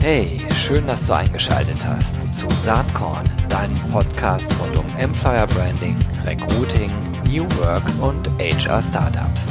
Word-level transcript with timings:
Hey, 0.00 0.38
schön, 0.54 0.86
dass 0.86 1.04
du 1.08 1.14
eingeschaltet 1.14 1.78
hast 1.84 2.32
zu 2.32 2.48
Saatkorn, 2.48 3.24
deinem 3.48 3.74
Podcast 3.90 4.54
rund 4.60 4.78
um 4.78 4.84
Employer 4.98 5.48
Branding, 5.48 5.96
Recruiting, 6.24 6.92
New 7.26 7.42
Work 7.58 7.82
und 8.00 8.28
HR 8.38 8.80
Startups. 8.80 9.48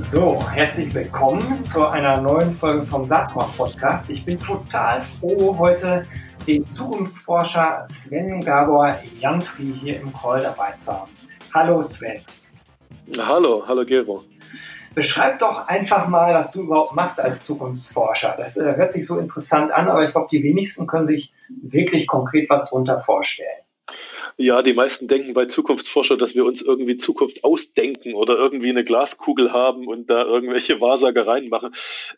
So, 0.00 0.42
herzlich 0.50 0.94
willkommen 0.94 1.62
zu 1.66 1.86
einer 1.86 2.18
neuen 2.22 2.54
Folge 2.54 2.86
vom 2.86 3.06
Saatkorn 3.06 3.50
Podcast. 3.58 4.08
Ich 4.08 4.24
bin 4.24 4.38
total 4.40 5.02
froh, 5.02 5.54
heute 5.58 6.06
den 6.46 6.64
Zukunftsforscher 6.70 7.84
Sven 7.88 8.40
Gabor 8.40 8.96
Jansky 9.18 9.74
hier 9.80 10.00
im 10.00 10.12
Call 10.12 10.42
dabei 10.42 10.72
zu 10.72 10.92
haben. 10.92 11.10
Hallo 11.52 11.82
Sven. 11.82 12.24
Hallo, 13.18 13.64
hallo 13.66 13.84
Gero. 13.84 14.24
Beschreib 14.94 15.38
doch 15.40 15.66
einfach 15.68 16.08
mal, 16.08 16.34
was 16.34 16.52
du 16.52 16.62
überhaupt 16.62 16.94
machst 16.94 17.20
als 17.20 17.44
Zukunftsforscher. 17.44 18.34
Das 18.38 18.56
äh, 18.56 18.76
hört 18.76 18.92
sich 18.92 19.06
so 19.06 19.18
interessant 19.18 19.70
an, 19.70 19.88
aber 19.88 20.04
ich 20.04 20.12
glaube, 20.12 20.28
die 20.30 20.42
wenigsten 20.42 20.86
können 20.86 21.04
sich 21.04 21.34
wirklich 21.62 22.06
konkret 22.06 22.48
was 22.48 22.70
darunter 22.70 23.00
vorstellen. 23.00 23.65
Ja, 24.38 24.60
die 24.60 24.74
meisten 24.74 25.08
denken 25.08 25.32
bei 25.32 25.46
Zukunftsforscher, 25.46 26.18
dass 26.18 26.34
wir 26.34 26.44
uns 26.44 26.60
irgendwie 26.60 26.98
Zukunft 26.98 27.42
ausdenken 27.42 28.12
oder 28.12 28.36
irgendwie 28.36 28.68
eine 28.68 28.84
Glaskugel 28.84 29.50
haben 29.50 29.86
und 29.86 30.10
da 30.10 30.24
irgendwelche 30.24 30.78
Wahrsagereien 30.82 31.48
machen. 31.48 31.70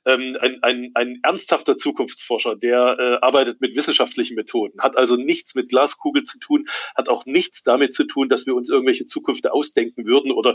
Ähm, 0.04 0.36
ein, 0.40 0.60
ein, 0.64 0.90
ein 0.94 1.20
ernsthafter 1.22 1.76
Zukunftsforscher, 1.76 2.56
der 2.56 2.96
äh, 2.98 3.24
arbeitet 3.24 3.60
mit 3.60 3.76
wissenschaftlichen 3.76 4.34
Methoden, 4.34 4.80
hat 4.80 4.96
also 4.96 5.14
nichts 5.14 5.54
mit 5.54 5.68
Glaskugel 5.68 6.24
zu 6.24 6.40
tun, 6.40 6.64
hat 6.96 7.08
auch 7.08 7.24
nichts 7.24 7.62
damit 7.62 7.94
zu 7.94 8.02
tun, 8.02 8.28
dass 8.28 8.46
wir 8.46 8.56
uns 8.56 8.68
irgendwelche 8.68 9.06
Zukünfte 9.06 9.52
ausdenken 9.52 10.04
würden 10.04 10.32
oder, 10.32 10.54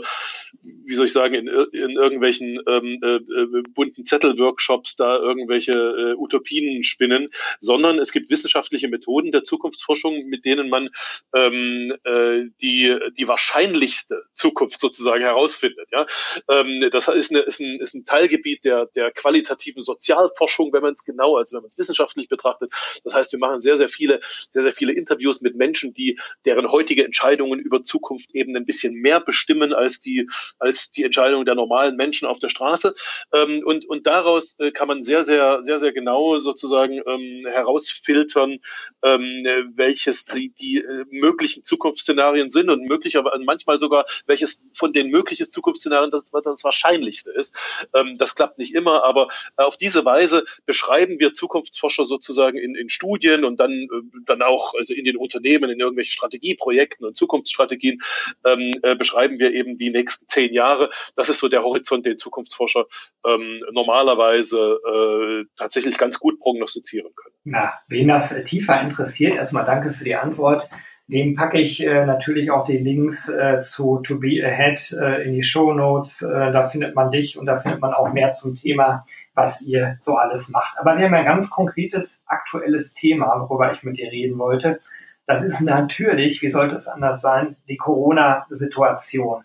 wie 0.62 0.94
soll 0.94 1.06
ich 1.06 1.12
sagen, 1.12 1.34
in, 1.34 1.46
in 1.46 1.92
irgendwelchen 1.92 2.60
ähm, 2.66 3.00
äh, 3.02 3.14
äh 3.16 3.62
bunten 3.72 4.04
Zettelworkshops 4.04 4.96
da 4.96 5.16
irgendwelche 5.16 5.72
äh, 5.72 6.14
Utopien 6.14 6.84
spinnen, 6.84 7.28
sondern 7.58 7.98
es 7.98 8.12
gibt 8.12 8.28
wissenschaftliche 8.28 8.88
Methoden 8.88 9.32
der 9.32 9.44
Zukunftsforschung, 9.44 10.26
mit 10.26 10.44
denen 10.44 10.68
man 10.68 10.90
ähm, 11.34 11.53
ähm, 11.54 11.96
äh, 12.04 12.50
die, 12.60 12.96
die 13.16 13.28
wahrscheinlichste 13.28 14.24
Zukunft 14.32 14.80
sozusagen 14.80 15.22
herausfindet. 15.22 15.88
Ja? 15.92 16.06
Ähm, 16.48 16.88
das 16.90 17.08
ist, 17.08 17.30
eine, 17.30 17.40
ist, 17.40 17.60
ein, 17.60 17.80
ist 17.80 17.94
ein 17.94 18.04
Teilgebiet 18.04 18.64
der, 18.64 18.86
der 18.86 19.10
qualitativen 19.12 19.82
Sozialforschung, 19.82 20.72
wenn 20.72 20.82
man 20.82 20.94
es 20.94 21.04
genau, 21.04 21.36
also 21.36 21.56
wenn 21.56 21.62
man 21.62 21.68
es 21.68 21.78
wissenschaftlich 21.78 22.28
betrachtet. 22.28 22.72
Das 23.04 23.14
heißt, 23.14 23.32
wir 23.32 23.38
machen 23.38 23.60
sehr, 23.60 23.76
sehr 23.76 23.88
viele, 23.88 24.20
sehr, 24.50 24.62
sehr 24.62 24.72
viele 24.72 24.92
Interviews 24.92 25.40
mit 25.40 25.56
Menschen, 25.56 25.94
die 25.94 26.18
deren 26.44 26.70
heutige 26.70 27.04
Entscheidungen 27.04 27.60
über 27.60 27.82
Zukunft 27.82 28.34
eben 28.34 28.56
ein 28.56 28.64
bisschen 28.64 28.94
mehr 28.94 29.20
bestimmen 29.20 29.72
als 29.72 30.00
die, 30.00 30.28
als 30.58 30.90
die 30.90 31.04
Entscheidungen 31.04 31.46
der 31.46 31.54
normalen 31.54 31.96
Menschen 31.96 32.26
auf 32.26 32.38
der 32.38 32.48
Straße. 32.48 32.94
Ähm, 33.32 33.62
und, 33.64 33.86
und 33.86 34.06
daraus 34.06 34.58
äh, 34.58 34.70
kann 34.70 34.88
man 34.88 35.02
sehr, 35.02 35.22
sehr, 35.22 35.62
sehr, 35.62 35.78
sehr 35.78 35.92
genau 35.92 36.38
sozusagen 36.38 37.00
ähm, 37.06 37.46
herausfiltern, 37.50 38.58
ähm, 39.02 39.72
welches 39.74 40.24
die, 40.24 40.50
die 40.50 40.78
äh, 40.78 41.04
möglichen 41.10 41.43
möglichen 41.44 41.64
Zukunftsszenarien 41.64 42.48
sind 42.48 42.70
und 42.70 42.82
möglicherweise 42.84 43.44
manchmal 43.44 43.78
sogar 43.78 44.06
welches 44.26 44.62
von 44.74 44.92
den 44.92 45.10
möglichen 45.10 45.50
Zukunftsszenarien 45.50 46.10
das, 46.10 46.24
das 46.30 46.64
wahrscheinlichste 46.64 47.32
ist. 47.32 47.54
Ähm, 47.94 48.16
das 48.18 48.34
klappt 48.34 48.58
nicht 48.58 48.74
immer, 48.74 49.04
aber 49.04 49.28
auf 49.56 49.76
diese 49.76 50.04
Weise 50.04 50.44
beschreiben 50.64 51.20
wir 51.20 51.34
Zukunftsforscher 51.34 52.04
sozusagen 52.04 52.56
in, 52.56 52.74
in 52.74 52.88
Studien 52.88 53.44
und 53.44 53.60
dann, 53.60 53.72
äh, 53.72 53.86
dann 54.24 54.40
auch 54.40 54.74
also 54.74 54.94
in 54.94 55.04
den 55.04 55.16
Unternehmen, 55.16 55.70
in 55.70 55.80
irgendwelchen 55.80 56.12
Strategieprojekten 56.12 57.06
und 57.06 57.16
Zukunftsstrategien 57.16 58.00
ähm, 58.46 58.72
äh, 58.82 58.96
beschreiben 58.96 59.38
wir 59.38 59.52
eben 59.52 59.76
die 59.76 59.90
nächsten 59.90 60.26
zehn 60.26 60.54
Jahre. 60.54 60.90
Das 61.14 61.28
ist 61.28 61.38
so 61.38 61.48
der 61.48 61.62
Horizont, 61.62 62.06
den 62.06 62.18
Zukunftsforscher 62.18 62.86
ähm, 63.26 63.62
normalerweise 63.72 64.78
äh, 64.86 65.44
tatsächlich 65.56 65.98
ganz 65.98 66.18
gut 66.18 66.40
prognostizieren 66.40 67.14
können. 67.14 67.34
Na, 67.44 67.74
wen 67.88 68.08
das 68.08 68.34
tiefer 68.44 68.80
interessiert, 68.80 69.36
erstmal 69.36 69.66
danke 69.66 69.92
für 69.92 70.04
die 70.04 70.14
Antwort. 70.14 70.70
Dem 71.06 71.34
packe 71.34 71.60
ich 71.60 71.84
äh, 71.84 72.06
natürlich 72.06 72.50
auch 72.50 72.64
die 72.64 72.78
Links 72.78 73.28
äh, 73.28 73.60
zu 73.60 73.98
To 73.98 74.18
Be 74.18 74.42
Ahead 74.42 74.96
äh, 74.98 75.24
in 75.24 75.34
die 75.34 75.42
Show 75.42 75.74
Notes. 75.74 76.22
Äh, 76.22 76.50
da 76.50 76.70
findet 76.70 76.94
man 76.94 77.10
dich 77.10 77.36
und 77.36 77.44
da 77.44 77.56
findet 77.56 77.80
man 77.80 77.92
auch 77.92 78.12
mehr 78.12 78.32
zum 78.32 78.54
Thema, 78.54 79.04
was 79.34 79.60
ihr 79.60 79.98
so 80.00 80.14
alles 80.16 80.48
macht. 80.48 80.78
Aber 80.78 80.96
wir 80.96 81.04
haben 81.04 81.14
ein 81.14 81.26
ganz 81.26 81.50
konkretes 81.50 82.22
aktuelles 82.26 82.94
Thema, 82.94 83.38
worüber 83.38 83.70
ich 83.72 83.82
mit 83.82 83.98
dir 83.98 84.10
reden 84.10 84.38
wollte. 84.38 84.80
Das 85.26 85.44
ist 85.44 85.60
natürlich, 85.60 86.40
wie 86.40 86.50
sollte 86.50 86.74
es 86.76 86.88
anders 86.88 87.20
sein, 87.20 87.56
die 87.68 87.76
Corona-Situation. 87.76 89.42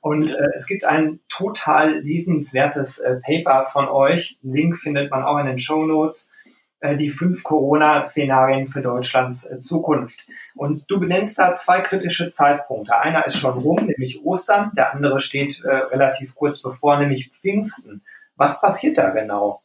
Und 0.00 0.34
äh, 0.34 0.48
es 0.56 0.66
gibt 0.66 0.84
ein 0.84 1.20
total 1.28 2.00
lesenswertes 2.00 2.98
äh, 2.98 3.16
Paper 3.24 3.66
von 3.66 3.88
euch. 3.88 4.38
Link 4.42 4.76
findet 4.78 5.10
man 5.10 5.24
auch 5.24 5.38
in 5.38 5.46
den 5.46 5.58
Show 5.58 5.84
Notes 5.84 6.30
die 6.82 7.10
fünf 7.10 7.42
Corona-Szenarien 7.42 8.66
für 8.66 8.82
Deutschlands 8.82 9.46
äh, 9.50 9.58
Zukunft. 9.58 10.20
Und 10.54 10.84
du 10.88 11.00
benennst 11.00 11.38
da 11.38 11.54
zwei 11.54 11.80
kritische 11.80 12.28
Zeitpunkte. 12.28 12.98
Einer 12.98 13.26
ist 13.26 13.38
schon 13.38 13.58
rum, 13.58 13.86
nämlich 13.86 14.24
Ostern. 14.24 14.72
Der 14.76 14.92
andere 14.92 15.20
steht 15.20 15.62
äh, 15.64 15.68
relativ 15.68 16.34
kurz 16.34 16.60
bevor, 16.60 16.98
nämlich 16.98 17.30
Pfingsten. 17.30 18.02
Was 18.36 18.60
passiert 18.60 18.98
da 18.98 19.10
genau? 19.10 19.62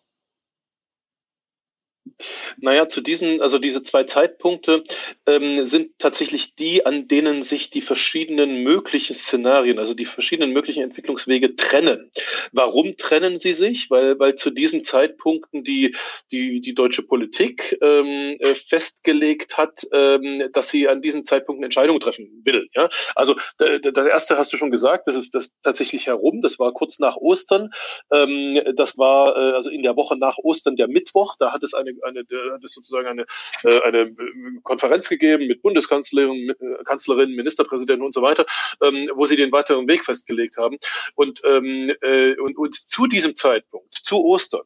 Naja, 2.58 2.88
zu 2.88 3.02
diesen, 3.02 3.42
also 3.42 3.60
diese 3.60 3.84
zwei 3.84 4.04
Zeitpunkte 4.04 4.84
ähm, 5.26 5.66
sind 5.66 5.98
tatsächlich 6.00 6.56
die, 6.56 6.86
an 6.86 7.08
denen 7.08 7.44
sich 7.44 7.70
die 7.70 7.82
verschiedenen 7.82 8.64
möglichen 8.64 9.16
Szenarien, 9.16 9.80
also 9.80 9.94
die 9.94 10.06
verschiedenen 10.06 10.52
möglichen 10.52 10.84
Entwicklungswege 10.84 11.56
trennen. 11.56 12.12
Warum 12.52 12.98
trennen 12.98 13.38
sie 13.38 13.54
sich? 13.54 13.90
Weil, 13.90 14.20
weil 14.20 14.36
zu 14.36 14.50
diesen 14.50 14.84
Zeitpunkten 14.84 15.64
die, 15.64 15.96
die, 16.32 16.62
die 16.62 16.74
deutsche 16.74 17.04
Politik 17.04 17.78
ähm, 17.82 18.38
äh, 18.40 18.56
festgelegt 18.56 19.58
hat, 19.58 19.88
ähm, 19.92 20.50
dass 20.54 20.70
sie 20.70 20.88
an 20.88 21.02
diesen 21.02 21.26
Zeitpunkten 21.26 21.64
Entscheidungen 21.64 22.00
treffen 22.00 22.42
will. 22.44 22.68
Ja? 22.74 22.90
Also 23.16 23.36
das 23.58 24.08
erste 24.08 24.38
hast 24.38 24.52
du 24.54 24.58
schon 24.58 24.72
gesagt, 24.72 25.08
das 25.08 25.16
ist 25.16 25.36
das 25.36 25.52
tatsächlich 25.62 26.08
herum, 26.08 26.42
das 26.42 26.60
war 26.60 26.74
kurz 26.74 27.00
nach 27.00 27.18
Ostern. 27.18 27.70
Ähm, 28.12 28.60
das 28.76 28.98
war 28.98 29.36
äh, 29.36 29.56
also 29.56 29.70
in 29.70 29.84
der 29.84 29.96
Woche 29.96 30.18
nach 30.18 30.38
Ostern 30.38 30.76
der 30.76 30.88
Mittwoch, 30.88 31.36
da 31.38 31.52
hat 31.52 31.64
es 31.64 31.74
eine 31.74 31.92
eine, 32.04 32.11
hat 32.20 32.64
es 32.64 32.74
sozusagen 32.74 33.08
eine, 33.08 33.26
äh, 33.64 33.82
eine 33.82 34.00
äh, 34.00 34.16
Konferenz 34.64 35.10
gegeben 35.10 35.48
mit 35.48 35.62
Bundeskanzlerin, 35.62 36.50
äh, 36.50 36.84
Kanzlerin, 36.84 37.32
Ministerpräsidenten 37.32 38.06
und 38.06 38.14
so 38.14 38.22
weiter, 38.22 38.46
ähm, 38.82 39.10
wo 39.16 39.26
sie 39.26 39.36
den 39.36 39.52
weiteren 39.52 39.88
Weg 39.88 40.04
festgelegt 40.04 40.58
haben. 40.58 40.78
Und, 41.16 41.42
ähm, 41.46 41.94
äh, 42.02 42.36
und, 42.38 42.58
und 42.58 42.76
zu 42.76 43.08
diesem 43.08 43.36
Zeitpunkt, 43.36 43.94
zu 43.94 44.24
Ostern, 44.24 44.66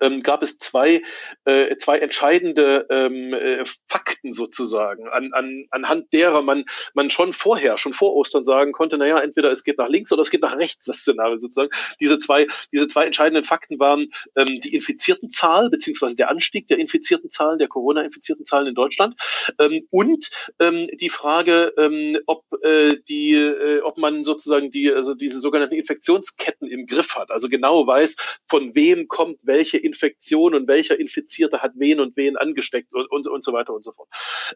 ähm, 0.00 0.22
gab 0.22 0.42
es 0.42 0.58
zwei, 0.58 1.02
äh, 1.44 1.76
zwei 1.76 1.98
entscheidende 1.98 2.86
ähm, 2.90 3.32
äh, 3.32 3.64
Fakten 3.88 4.32
sozusagen, 4.32 5.08
an, 5.08 5.32
an, 5.32 5.66
anhand 5.70 6.12
derer 6.12 6.42
man, 6.42 6.64
man 6.94 7.10
schon 7.10 7.32
vorher, 7.32 7.78
schon 7.78 7.92
vor 7.92 8.14
Ostern 8.14 8.44
sagen 8.44 8.72
konnte, 8.72 8.98
naja, 8.98 9.18
entweder 9.18 9.50
es 9.50 9.64
geht 9.64 9.78
nach 9.78 9.88
links 9.88 10.12
oder 10.12 10.22
es 10.22 10.30
geht 10.30 10.42
nach 10.42 10.56
rechts, 10.56 10.86
das 10.86 10.98
Szenario 10.98 11.38
sozusagen. 11.38 11.70
Diese 12.00 12.18
zwei, 12.18 12.46
diese 12.72 12.88
zwei 12.88 13.04
entscheidenden 13.04 13.44
Fakten 13.44 13.78
waren 13.78 14.08
ähm, 14.36 14.60
die 14.60 14.74
infizierten 14.74 15.30
Zahl, 15.30 15.70
beziehungsweise 15.70 16.16
der 16.16 16.30
Anstieg 16.30 16.68
der 16.68 16.78
infizierten 16.78 17.30
Zahlen, 17.30 17.58
der 17.58 17.68
Corona-infizierten 17.68 18.44
Zahlen 18.44 18.68
in 18.68 18.74
Deutschland 18.74 19.14
ähm, 19.58 19.86
und 19.90 20.30
ähm, 20.60 20.88
die 20.94 21.10
Frage, 21.10 21.72
ähm, 21.78 22.18
ob, 22.26 22.44
äh, 22.62 22.96
die, 23.08 23.34
äh, 23.34 23.80
ob 23.80 23.98
man 23.98 24.24
sozusagen 24.24 24.70
die, 24.70 24.92
also 24.92 25.14
diese 25.14 25.40
sogenannten 25.40 25.74
Infektionsketten 25.74 26.68
im 26.68 26.86
Griff 26.86 27.16
hat, 27.16 27.30
also 27.30 27.48
genau 27.48 27.86
weiß, 27.86 28.16
von 28.48 28.74
wem 28.74 29.08
kommt 29.08 29.46
welche 29.46 29.78
Infektion 29.86 30.54
und 30.54 30.68
welcher 30.68 30.98
Infizierte 30.98 31.62
hat 31.62 31.72
wen 31.76 32.00
und 32.00 32.16
wen 32.16 32.36
angesteckt 32.36 32.94
und, 32.94 33.10
und, 33.10 33.26
und 33.26 33.44
so 33.44 33.52
weiter 33.52 33.72
und 33.72 33.84
so 33.84 33.92
fort. 33.92 34.08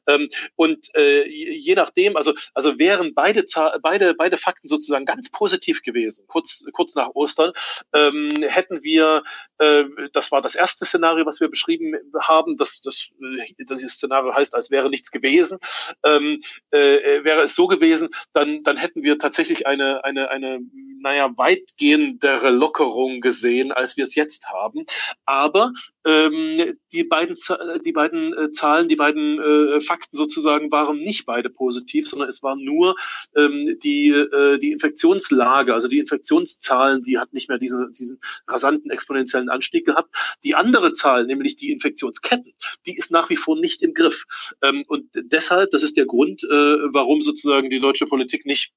Ähm, 0.07 0.29
und 0.57 0.95
äh, 0.97 1.27
je 1.29 1.75
nachdem, 1.75 2.17
also, 2.17 2.35
also 2.55 2.79
wären 2.79 3.15
beide, 3.15 3.45
beide, 3.83 4.15
beide 4.15 4.37
Fakten 4.37 4.69
sozusagen 4.69 5.05
ganz 5.05 5.31
positiv 5.31 5.83
gewesen, 5.83 6.25
kurz, 6.27 6.65
kurz 6.73 6.95
nach 6.95 7.11
Ostern, 7.15 7.53
ähm, 7.95 8.31
hätten 8.43 8.83
wir, 8.83 9.23
äh, 9.59 9.85
das 10.13 10.33
war 10.33 10.43
das 10.43 10.55
erste 10.55 10.85
Szenario, 10.85 11.27
was 11.27 11.41
wir 11.41 11.49
beschrieben 11.49 11.95
haben, 12.21 12.57
das, 12.57 12.81
das, 12.83 13.09
äh, 13.23 13.65
das 13.65 13.83
Szenario 13.83 14.35
heißt, 14.35 14.55
als 14.55 14.71
wäre 14.71 14.91
nichts 14.91 15.11
gewesen, 15.11 15.59
ähm, 16.05 16.43
äh, 16.71 17.25
wäre 17.25 17.43
es 17.43 17.55
so 17.55 17.67
gewesen, 17.67 18.09
dann, 18.33 18.63
dann 18.63 18.77
hätten 18.77 19.03
wir 19.03 19.19
tatsächlich 19.19 19.67
eine, 19.67 20.05
eine, 20.05 20.31
eine 20.31 20.61
naja, 21.01 21.31
weitgehendere 21.37 22.51
Lockerung 22.51 23.21
gesehen, 23.21 23.73
als 23.73 23.97
wir 23.97 24.05
es 24.05 24.15
jetzt 24.15 24.51
haben. 24.51 24.85
Aber 25.27 25.73
ähm, 26.05 26.77
die 26.93 27.05
beiden, 27.05 27.37
die 27.85 27.93
beiden 27.93 28.33
äh, 28.33 28.53
Zahlen, 28.53 28.89
die 28.89 28.97
beiden 28.97 29.39
äh, 29.39 29.81
Fakten 29.81 30.17
sozusagen 30.17 30.73
waren 30.73 30.99
nicht 30.99 31.27
beide 31.27 31.51
positiv, 31.51 32.09
sondern 32.09 32.29
es 32.29 32.43
war 32.43 32.57
nur 32.57 32.97
ähm, 33.37 33.79
die, 33.83 34.09
äh, 34.09 34.59
die 34.59 34.73
Infektionslage, 34.73 35.73
also 35.75 35.89
die 35.89 35.99
Infektionszahlen, 35.99 37.03
die 37.03 37.19
hat 37.19 37.33
nicht 37.33 37.49
mehr 37.49 37.59
diesen, 37.59 37.93
diesen 37.93 38.19
rasanten 38.49 38.91
exponentiellen 38.91 39.51
Anstieg 39.51 39.87
gehabt. 39.87 40.15
Die 40.43 40.55
andere 40.55 40.93
Zahl, 40.93 41.27
nämlich 41.27 41.57
die 41.57 41.71
Infektionsketten, 41.71 42.53
die 42.87 42.97
ist 42.97 43.11
nach 43.11 43.31
wie 43.31 43.37
vor 43.37 43.59
nicht 43.59 43.83
im 43.83 43.95
Griff. 43.95 44.25
Ähm, 44.63 44.85
und 44.89 45.11
deshalb, 45.15 45.71
das 45.71 45.83
ist 45.83 45.97
der 45.97 46.07
Grund, 46.07 46.43
äh, 46.45 46.49
warum 46.49 47.21
sozusagen 47.21 47.71
die 47.71 47.81
deutsche 47.81 48.07
Politik 48.07 48.47
nicht 48.47 48.73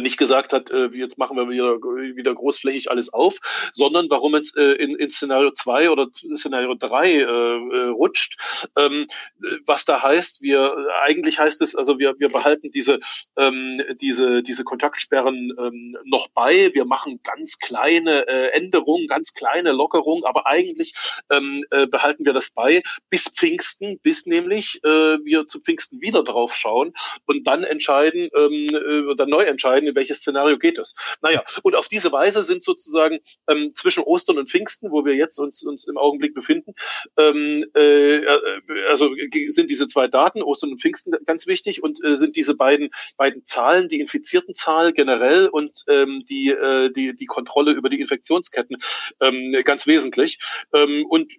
nicht 0.00 0.18
gesagt 0.18 0.52
hat, 0.52 0.70
äh, 0.70 0.88
jetzt 0.92 1.18
machen 1.18 1.36
wir 1.36 1.48
wieder, 1.48 1.76
wieder 2.16 2.34
großflächig 2.34 2.90
alles 2.90 3.12
auf, 3.12 3.36
sondern 3.72 4.08
warum 4.10 4.34
es 4.34 4.54
äh, 4.56 4.72
in, 4.72 4.96
in 4.96 5.10
Szenario 5.10 5.50
2 5.50 5.90
oder 5.90 6.08
Szenario 6.36 6.74
3 6.74 7.10
äh, 7.10 7.22
äh, 7.22 7.88
rutscht. 7.88 8.38
Ähm, 8.76 9.06
was 9.66 9.84
da 9.84 10.02
heißt, 10.02 10.42
wir 10.42 10.76
eigentlich 11.02 11.38
heißt 11.38 11.62
es, 11.62 11.74
also 11.74 11.98
wir, 11.98 12.14
wir 12.18 12.28
behalten 12.28 12.70
diese, 12.70 12.98
ähm, 13.36 13.82
diese, 14.00 14.42
diese 14.42 14.64
Kontaktsperren 14.64 15.52
ähm, 15.58 15.96
noch 16.04 16.28
bei. 16.28 16.70
Wir 16.74 16.84
machen 16.84 17.20
ganz 17.22 17.58
kleine 17.58 18.26
äh, 18.28 18.50
Änderungen, 18.52 19.06
ganz 19.06 19.34
kleine 19.34 19.72
Lockerungen, 19.72 20.24
aber 20.24 20.46
eigentlich 20.46 20.94
ähm, 21.30 21.64
äh, 21.70 21.86
behalten 21.86 22.24
wir 22.24 22.32
das 22.32 22.50
bei 22.50 22.82
bis 23.10 23.28
Pfingsten, 23.28 23.98
bis 24.00 24.26
nämlich 24.26 24.80
äh, 24.84 25.18
wir 25.24 25.46
zu 25.46 25.60
Pfingsten 25.60 26.00
wieder 26.00 26.22
drauf 26.24 26.54
schauen 26.54 26.92
und 27.26 27.46
dann 27.46 27.64
entscheiden 27.64 28.28
ähm, 28.34 28.66
äh, 28.72 29.26
neu 29.28 29.42
entscheiden, 29.42 29.67
entscheiden, 29.68 29.88
in 29.88 29.94
welches 29.94 30.18
Szenario 30.18 30.58
geht 30.58 30.78
es. 30.78 30.94
Naja, 31.22 31.42
und 31.62 31.74
auf 31.74 31.88
diese 31.88 32.10
Weise 32.12 32.42
sind 32.42 32.62
sozusagen 32.62 33.18
ähm, 33.48 33.72
zwischen 33.74 34.02
Ostern 34.02 34.38
und 34.38 34.50
Pfingsten, 34.50 34.90
wo 34.90 35.04
wir 35.04 35.14
jetzt 35.14 35.38
uns, 35.38 35.62
uns 35.62 35.86
im 35.86 35.98
Augenblick 35.98 36.34
befinden, 36.34 36.74
ähm, 37.16 37.64
äh, 37.74 38.20
also 38.88 39.10
sind 39.50 39.70
diese 39.70 39.86
zwei 39.86 40.08
Daten, 40.08 40.42
Ostern 40.42 40.72
und 40.72 40.80
Pfingsten, 40.80 41.14
ganz 41.26 41.46
wichtig 41.46 41.82
und 41.82 42.02
äh, 42.04 42.16
sind 42.16 42.36
diese 42.36 42.54
beiden, 42.54 42.90
beiden 43.16 43.44
Zahlen, 43.44 43.88
die 43.88 44.00
infizierten 44.00 44.54
Zahl 44.54 44.92
generell 44.92 45.48
und 45.48 45.84
ähm, 45.88 46.24
die, 46.28 46.48
äh, 46.48 46.90
die, 46.90 47.14
die 47.14 47.26
Kontrolle 47.26 47.72
über 47.72 47.88
die 47.88 48.00
Infektionsketten 48.00 48.78
ähm, 49.20 49.56
ganz 49.64 49.86
wesentlich. 49.86 50.38
Ähm, 50.72 51.04
und 51.08 51.32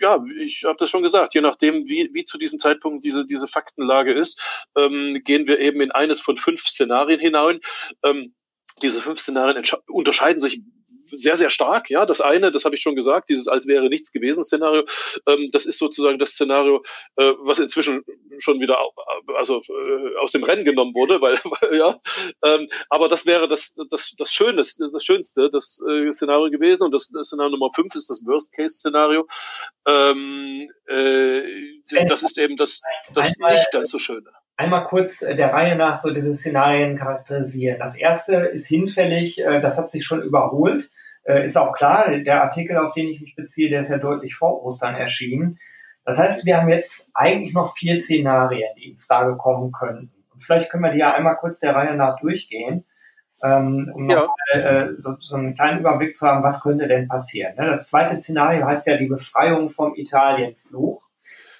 ja, 0.00 0.22
ich 0.40 0.64
habe 0.64 0.76
das 0.78 0.90
schon 0.90 1.02
gesagt, 1.02 1.34
je 1.34 1.40
nachdem, 1.40 1.86
wie, 1.86 2.10
wie 2.12 2.24
zu 2.24 2.38
diesem 2.38 2.58
Zeitpunkt 2.58 3.04
diese, 3.04 3.24
diese 3.24 3.48
Faktenlage 3.48 4.12
ist, 4.12 4.42
ähm, 4.76 5.20
gehen 5.24 5.46
wir 5.46 5.58
eben 5.58 5.80
in 5.80 5.92
eines 5.92 6.20
von 6.20 6.38
fünf 6.38 6.66
Szenarien 6.66 7.20
hinein. 7.20 7.60
Ähm, 8.04 8.34
diese 8.82 9.00
fünf 9.00 9.20
Szenarien 9.20 9.62
unterscheiden 9.88 10.40
sich 10.40 10.62
sehr, 11.10 11.36
sehr 11.36 11.50
stark. 11.50 11.90
Ja, 11.90 12.06
das 12.06 12.20
eine, 12.20 12.50
das 12.50 12.64
habe 12.64 12.74
ich 12.74 12.82
schon 12.82 12.96
gesagt, 12.96 13.28
dieses 13.28 13.48
als 13.48 13.66
wäre 13.66 13.88
nichts 13.88 14.12
gewesen 14.12 14.44
Szenario, 14.44 14.84
ähm, 15.26 15.50
das 15.52 15.66
ist 15.66 15.78
sozusagen 15.78 16.18
das 16.18 16.30
Szenario, 16.30 16.82
äh, 17.16 17.32
was 17.40 17.58
inzwischen 17.58 18.04
schon 18.38 18.60
wieder 18.60 18.78
also 19.36 19.62
äh, 19.68 20.16
aus 20.18 20.32
dem 20.32 20.44
Rennen 20.44 20.64
genommen 20.64 20.94
wurde, 20.94 21.20
weil, 21.20 21.34
weil 21.44 21.76
ja, 21.76 22.00
ähm, 22.44 22.68
aber 22.90 23.08
das 23.08 23.26
wäre 23.26 23.48
das 23.48 23.74
das 23.90 24.14
das 24.16 24.32
Schöne, 24.32 24.56
das 24.56 25.04
Schönste, 25.04 25.50
das 25.50 25.80
äh, 25.88 26.12
Szenario 26.12 26.50
gewesen 26.50 26.84
und 26.84 26.92
das, 26.92 27.08
das 27.08 27.28
Szenario 27.28 27.52
Nummer 27.52 27.70
fünf 27.74 27.94
ist 27.94 28.10
das 28.10 28.24
Worst 28.24 28.52
Case 28.52 28.76
Szenario. 28.76 29.26
Ähm, 29.86 30.70
äh, 30.86 31.42
das 32.08 32.22
ist 32.22 32.38
eben 32.38 32.56
das 32.56 32.80
das 33.14 33.32
nicht 33.38 33.70
ganz 33.72 33.90
so 33.90 33.98
schöne 33.98 34.30
einmal 34.56 34.84
kurz 34.84 35.22
äh, 35.22 35.36
der 35.36 35.52
Reihe 35.52 35.76
nach 35.76 35.96
so 35.96 36.12
diese 36.12 36.34
Szenarien 36.34 36.96
charakterisieren. 36.96 37.78
Das 37.78 37.96
erste 37.96 38.36
ist 38.36 38.68
hinfällig, 38.68 39.44
äh, 39.44 39.60
das 39.60 39.78
hat 39.78 39.90
sich 39.90 40.04
schon 40.04 40.22
überholt. 40.22 40.90
Äh, 41.24 41.44
ist 41.44 41.56
auch 41.56 41.74
klar, 41.74 42.10
der 42.18 42.42
Artikel, 42.42 42.76
auf 42.78 42.94
den 42.94 43.08
ich 43.08 43.20
mich 43.20 43.36
beziehe, 43.36 43.70
der 43.70 43.80
ist 43.80 43.90
ja 43.90 43.98
deutlich 43.98 44.34
vor 44.34 44.64
Ostern 44.64 44.94
erschienen. 44.94 45.58
Das 46.04 46.18
heißt, 46.20 46.46
wir 46.46 46.56
haben 46.56 46.68
jetzt 46.68 47.10
eigentlich 47.14 47.52
noch 47.52 47.76
vier 47.76 47.98
Szenarien, 48.00 48.68
die 48.76 48.92
in 48.92 48.98
Frage 48.98 49.36
kommen 49.36 49.72
könnten. 49.72 50.12
Und 50.32 50.44
vielleicht 50.44 50.70
können 50.70 50.84
wir 50.84 50.92
die 50.92 51.00
ja 51.00 51.14
einmal 51.14 51.36
kurz 51.36 51.60
der 51.60 51.74
Reihe 51.74 51.96
nach 51.96 52.20
durchgehen, 52.20 52.84
ähm, 53.42 53.90
um 53.92 54.08
ja. 54.08 54.28
mal, 54.54 54.94
so, 54.98 55.16
so 55.18 55.36
einen 55.36 55.56
kleinen 55.56 55.80
Überblick 55.80 56.14
zu 56.14 56.26
haben, 56.26 56.44
was 56.44 56.62
könnte 56.62 56.86
denn 56.86 57.08
passieren. 57.08 57.56
Ne? 57.56 57.66
Das 57.66 57.90
zweite 57.90 58.16
Szenario 58.16 58.64
heißt 58.64 58.86
ja 58.86 58.96
die 58.96 59.08
Befreiung 59.08 59.68
vom 59.68 59.96
Italienfluch. 59.96 61.05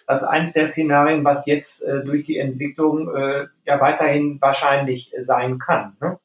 Das 0.06 0.22
ist 0.22 0.28
eins 0.28 0.52
der 0.52 0.68
Szenarien, 0.68 1.24
was 1.24 1.46
jetzt 1.46 1.82
äh, 1.82 2.04
durch 2.04 2.26
die 2.26 2.38
Entwicklung 2.38 3.14
äh, 3.14 3.46
ja 3.64 3.80
weiterhin 3.80 4.40
wahrscheinlich 4.40 5.12
sein 5.20 5.58
kann. 5.58 5.96
Ne? 6.00 6.18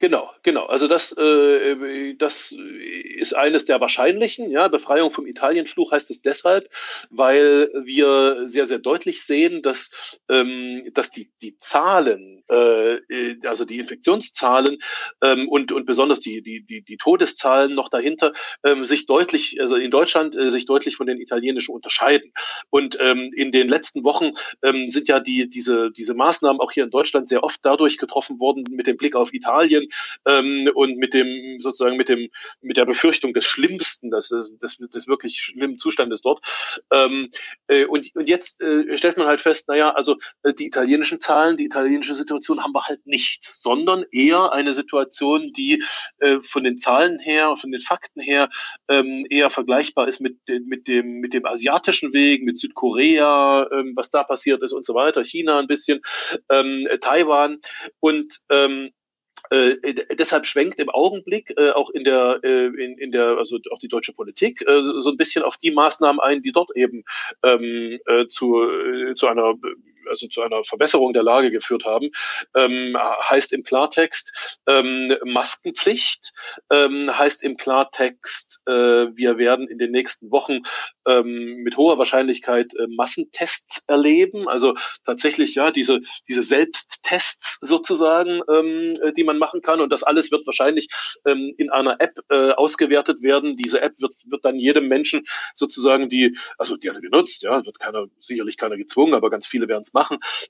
Genau, 0.00 0.30
genau. 0.44 0.66
Also 0.66 0.86
das, 0.86 1.10
äh, 1.18 2.14
das 2.14 2.52
ist 2.52 3.34
eines 3.34 3.64
der 3.64 3.80
wahrscheinlichen. 3.80 4.48
Ja, 4.48 4.68
Befreiung 4.68 5.10
vom 5.10 5.26
Italienfluch 5.26 5.90
heißt 5.90 6.12
es 6.12 6.22
deshalb, 6.22 6.70
weil 7.10 7.68
wir 7.82 8.46
sehr, 8.46 8.66
sehr 8.66 8.78
deutlich 8.78 9.24
sehen, 9.24 9.60
dass, 9.60 10.20
ähm, 10.28 10.88
dass 10.94 11.10
die, 11.10 11.32
die 11.42 11.58
Zahlen, 11.58 12.44
äh, 12.48 12.98
also 13.44 13.64
die 13.64 13.80
Infektionszahlen 13.80 14.78
ähm, 15.20 15.48
und, 15.48 15.72
und 15.72 15.84
besonders 15.84 16.20
die, 16.20 16.42
die, 16.42 16.64
die, 16.64 16.82
die 16.82 16.96
Todeszahlen 16.96 17.74
noch 17.74 17.88
dahinter 17.88 18.32
ähm, 18.62 18.84
sich 18.84 19.06
deutlich, 19.06 19.60
also 19.60 19.74
in 19.74 19.90
Deutschland 19.90 20.36
äh, 20.36 20.48
sich 20.50 20.66
deutlich 20.66 20.94
von 20.94 21.08
den 21.08 21.20
italienischen 21.20 21.74
unterscheiden. 21.74 22.32
Und 22.70 22.96
ähm, 23.00 23.32
in 23.34 23.50
den 23.50 23.68
letzten 23.68 24.04
Wochen 24.04 24.30
ähm, 24.62 24.88
sind 24.90 25.08
ja 25.08 25.18
die, 25.18 25.50
diese, 25.50 25.90
diese 25.90 26.14
Maßnahmen 26.14 26.60
auch 26.60 26.70
hier 26.70 26.84
in 26.84 26.90
Deutschland 26.90 27.28
sehr 27.28 27.42
oft 27.42 27.58
dadurch 27.64 27.98
getroffen 27.98 28.38
worden 28.38 28.62
mit 28.70 28.86
dem 28.86 28.96
Blick 28.96 29.16
auf 29.16 29.34
Italien 29.34 29.87
ähm, 30.26 30.70
und 30.74 30.98
mit 30.98 31.14
dem 31.14 31.60
sozusagen 31.60 31.96
mit 31.96 32.08
dem 32.08 32.28
mit 32.60 32.76
der 32.76 32.86
Befürchtung 32.86 33.32
des 33.34 33.44
Schlimmsten, 33.44 34.10
des, 34.10 34.28
des, 34.28 34.78
des 34.78 35.08
wirklich 35.08 35.40
schlimmen 35.40 35.78
Zustandes 35.78 36.22
dort. 36.22 36.44
Ähm, 36.92 37.30
äh, 37.68 37.84
und, 37.86 38.08
und 38.14 38.28
jetzt 38.28 38.62
äh, 38.62 38.96
stellt 38.96 39.16
man 39.16 39.26
halt 39.26 39.40
fest, 39.40 39.68
naja, 39.68 39.90
also 39.90 40.16
äh, 40.42 40.52
die 40.52 40.66
italienischen 40.66 41.20
Zahlen, 41.20 41.56
die 41.56 41.64
italienische 41.64 42.14
Situation 42.14 42.62
haben 42.62 42.72
wir 42.72 42.86
halt 42.86 43.06
nicht, 43.06 43.44
sondern 43.44 44.04
eher 44.10 44.52
eine 44.52 44.72
Situation, 44.72 45.52
die 45.52 45.82
äh, 46.18 46.38
von 46.42 46.64
den 46.64 46.78
Zahlen 46.78 47.18
her, 47.18 47.56
von 47.56 47.70
den 47.70 47.80
Fakten 47.80 48.20
her 48.20 48.48
ähm, 48.88 49.26
eher 49.30 49.50
vergleichbar 49.50 50.08
ist 50.08 50.20
mit, 50.20 50.38
mit, 50.66 50.88
dem, 50.88 51.20
mit 51.20 51.32
dem 51.32 51.46
asiatischen 51.46 52.12
Weg, 52.12 52.42
mit 52.42 52.58
Südkorea, 52.58 53.68
ähm, 53.72 53.92
was 53.96 54.10
da 54.10 54.24
passiert 54.24 54.62
ist 54.62 54.72
und 54.72 54.86
so 54.86 54.94
weiter, 54.94 55.24
China 55.24 55.58
ein 55.58 55.66
bisschen, 55.66 56.00
ähm, 56.50 56.86
Taiwan. 57.00 57.60
Und 58.00 58.40
ähm, 58.50 58.90
äh, 59.50 59.76
deshalb 60.18 60.46
schwenkt 60.46 60.78
im 60.80 60.90
Augenblick 60.90 61.52
äh, 61.56 61.70
auch 61.70 61.90
in 61.90 62.04
der 62.04 62.40
äh, 62.42 62.66
in, 62.66 62.98
in 62.98 63.12
der 63.12 63.38
also 63.38 63.58
auch 63.70 63.78
die 63.78 63.88
deutsche 63.88 64.12
Politik 64.12 64.62
äh, 64.66 64.82
so 64.82 65.10
ein 65.10 65.16
bisschen 65.16 65.42
auf 65.42 65.56
die 65.56 65.70
Maßnahmen 65.70 66.20
ein, 66.20 66.42
die 66.42 66.52
dort 66.52 66.70
eben 66.76 67.04
ähm, 67.42 67.98
äh, 68.06 68.26
zu 68.26 68.62
äh, 68.62 69.14
zu 69.14 69.26
einer 69.26 69.54
also 70.08 70.28
zu 70.28 70.42
einer 70.42 70.64
Verbesserung 70.64 71.12
der 71.12 71.22
Lage 71.22 71.50
geführt 71.50 71.84
haben, 71.84 72.10
ähm, 72.54 72.96
heißt 73.28 73.52
im 73.52 73.62
Klartext 73.62 74.60
ähm, 74.66 75.14
Maskenpflicht, 75.24 76.32
ähm, 76.70 77.16
heißt 77.16 77.42
im 77.42 77.56
Klartext, 77.56 78.60
äh, 78.66 78.72
wir 78.72 79.38
werden 79.38 79.68
in 79.68 79.78
den 79.78 79.90
nächsten 79.90 80.30
Wochen 80.30 80.60
ähm, 81.06 81.62
mit 81.62 81.76
hoher 81.76 81.98
Wahrscheinlichkeit 81.98 82.74
äh, 82.74 82.86
Massentests 82.88 83.84
erleben, 83.86 84.48
also 84.48 84.74
tatsächlich 85.04 85.54
ja 85.54 85.70
diese 85.70 86.00
diese 86.28 86.42
Selbsttests 86.42 87.58
sozusagen, 87.60 88.40
ähm, 88.50 88.98
äh, 89.02 89.12
die 89.12 89.24
man 89.24 89.38
machen 89.38 89.62
kann 89.62 89.80
und 89.80 89.92
das 89.92 90.02
alles 90.02 90.30
wird 90.30 90.46
wahrscheinlich 90.46 90.88
ähm, 91.26 91.54
in 91.58 91.70
einer 91.70 91.96
App 92.00 92.12
äh, 92.30 92.50
ausgewertet 92.52 93.22
werden. 93.22 93.56
Diese 93.56 93.80
App 93.80 93.94
wird 94.00 94.14
wird 94.26 94.44
dann 94.44 94.56
jedem 94.56 94.88
Menschen 94.88 95.26
sozusagen 95.54 96.08
die 96.08 96.36
also 96.58 96.76
der 96.76 96.92
sie 96.92 97.00
benutzt, 97.00 97.42
ja, 97.42 97.64
wird 97.64 97.78
keiner 97.80 98.06
sicherlich 98.20 98.56
keiner 98.56 98.76
gezwungen, 98.76 99.14
aber 99.14 99.30
ganz 99.30 99.46
viele 99.46 99.68
werden 99.68 99.82
es 99.82 99.92
machen. 99.92 99.97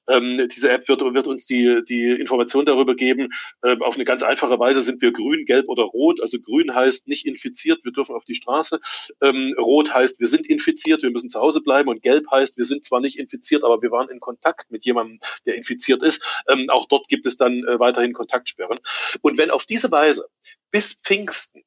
Ähm, 0.09 0.49
diese 0.49 0.71
App 0.71 0.88
wird, 0.88 1.00
wird 1.00 1.28
uns 1.28 1.47
die, 1.47 1.83
die 1.88 2.11
Information 2.12 2.67
darüber 2.67 2.95
geben. 2.95 3.28
Ähm, 3.64 3.83
auf 3.83 3.95
eine 3.95 4.05
ganz 4.05 4.23
einfache 4.23 4.59
Weise 4.59 4.81
sind 4.81 5.02
wir 5.02 5.12
grün, 5.12 5.45
gelb 5.45 5.69
oder 5.69 5.85
rot. 5.85 6.21
Also 6.21 6.38
grün 6.40 6.75
heißt 6.75 7.09
nicht 7.09 7.26
infiziert, 7.26 7.85
wir 7.85 7.93
dürfen 7.93 8.14
auf 8.14 8.25
die 8.25 8.35
Straße. 8.35 8.81
Ähm, 9.23 9.55
rot 9.59 9.95
heißt, 9.95 10.21
wir 10.21 10.28
sind 10.28 10.47
infiziert, 10.47 11.02
wir 11.02 11.11
müssen 11.11 11.31
zu 11.31 11.40
Hause 11.40 11.61
bleiben. 11.61 11.88
Und 11.88 12.02
gelb 12.02 12.25
heißt, 12.31 12.57
wir 12.57 12.64
sind 12.64 12.85
zwar 12.85 13.00
nicht 13.00 13.19
infiziert, 13.19 13.64
aber 13.64 13.83
wir 13.83 13.90
waren 13.90 14.09
in 14.09 14.21
Kontakt 14.21 14.71
mit 14.71 14.85
jemandem, 14.85 15.21
der 15.47 15.57
infiziert 15.57 16.02
ist. 16.02 16.43
Ähm, 16.49 16.71
auch 16.71 16.87
dort 16.87 17.09
gibt 17.09 17.26
es 17.26 17.37
dann 17.37 17.64
äh, 17.64 17.78
weiterhin 17.78 18.12
Kontaktsperren. 18.12 18.78
Und 19.23 19.38
wenn 19.38 19.50
auf 19.50 19.64
diese 19.64 19.90
Weise 19.90 20.26
bis 20.71 20.93
Pfingsten 20.95 21.62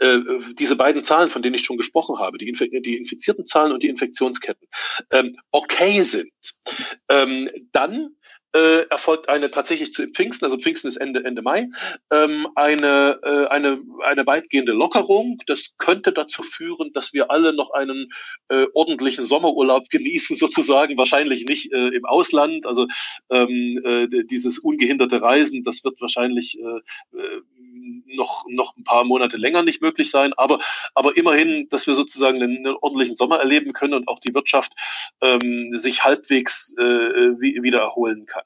äh, 0.00 0.18
diese 0.58 0.76
beiden 0.76 1.04
Zahlen, 1.04 1.30
von 1.30 1.42
denen 1.42 1.54
ich 1.54 1.64
schon 1.64 1.76
gesprochen 1.76 2.18
habe, 2.18 2.38
die, 2.38 2.48
Inf 2.48 2.60
die 2.60 2.96
infizierten 2.96 3.46
Zahlen 3.46 3.72
und 3.72 3.82
die 3.82 3.88
Infektionsketten, 3.88 4.68
ähm, 5.10 5.36
okay 5.50 6.02
sind, 6.02 6.30
ähm, 7.08 7.48
dann 7.72 8.16
äh, 8.54 8.86
erfolgt 8.88 9.28
eine 9.28 9.50
tatsächlich 9.50 9.92
zu 9.92 10.06
Pfingsten, 10.06 10.44
also 10.44 10.58
Pfingsten 10.58 10.88
ist 10.88 10.96
Ende, 10.96 11.22
Ende 11.24 11.42
Mai, 11.42 11.68
ähm, 12.10 12.48
eine, 12.54 13.20
äh, 13.22 13.46
eine, 13.48 13.80
eine 14.02 14.26
weitgehende 14.26 14.72
Lockerung. 14.72 15.38
Das 15.46 15.74
könnte 15.76 16.12
dazu 16.12 16.42
führen, 16.42 16.92
dass 16.94 17.12
wir 17.12 17.30
alle 17.30 17.52
noch 17.52 17.72
einen 17.72 18.08
äh, 18.48 18.66
ordentlichen 18.72 19.24
Sommerurlaub 19.24 19.90
genießen, 19.90 20.36
sozusagen, 20.36 20.96
wahrscheinlich 20.96 21.44
nicht 21.44 21.72
äh, 21.72 21.88
im 21.88 22.04
Ausland. 22.06 22.66
Also 22.66 22.86
ähm, 23.30 23.80
äh, 23.84 24.24
dieses 24.24 24.58
ungehinderte 24.58 25.20
Reisen, 25.20 25.62
das 25.62 25.84
wird 25.84 26.00
wahrscheinlich 26.00 26.58
äh, 26.58 27.18
äh 27.18 27.42
noch, 28.18 28.44
noch 28.48 28.76
ein 28.76 28.84
paar 28.84 29.04
Monate 29.04 29.38
länger 29.38 29.62
nicht 29.62 29.80
möglich 29.80 30.10
sein, 30.10 30.34
aber, 30.34 30.58
aber 30.94 31.16
immerhin, 31.16 31.68
dass 31.70 31.86
wir 31.86 31.94
sozusagen 31.94 32.42
einen, 32.42 32.58
einen 32.58 32.76
ordentlichen 32.76 33.16
Sommer 33.16 33.38
erleben 33.38 33.72
können 33.72 33.94
und 33.94 34.08
auch 34.08 34.18
die 34.18 34.34
Wirtschaft 34.34 34.74
ähm, 35.22 35.78
sich 35.78 36.04
halbwegs 36.04 36.74
äh, 36.76 36.82
wieder 36.82 37.80
erholen 37.80 38.26
kann. 38.26 38.44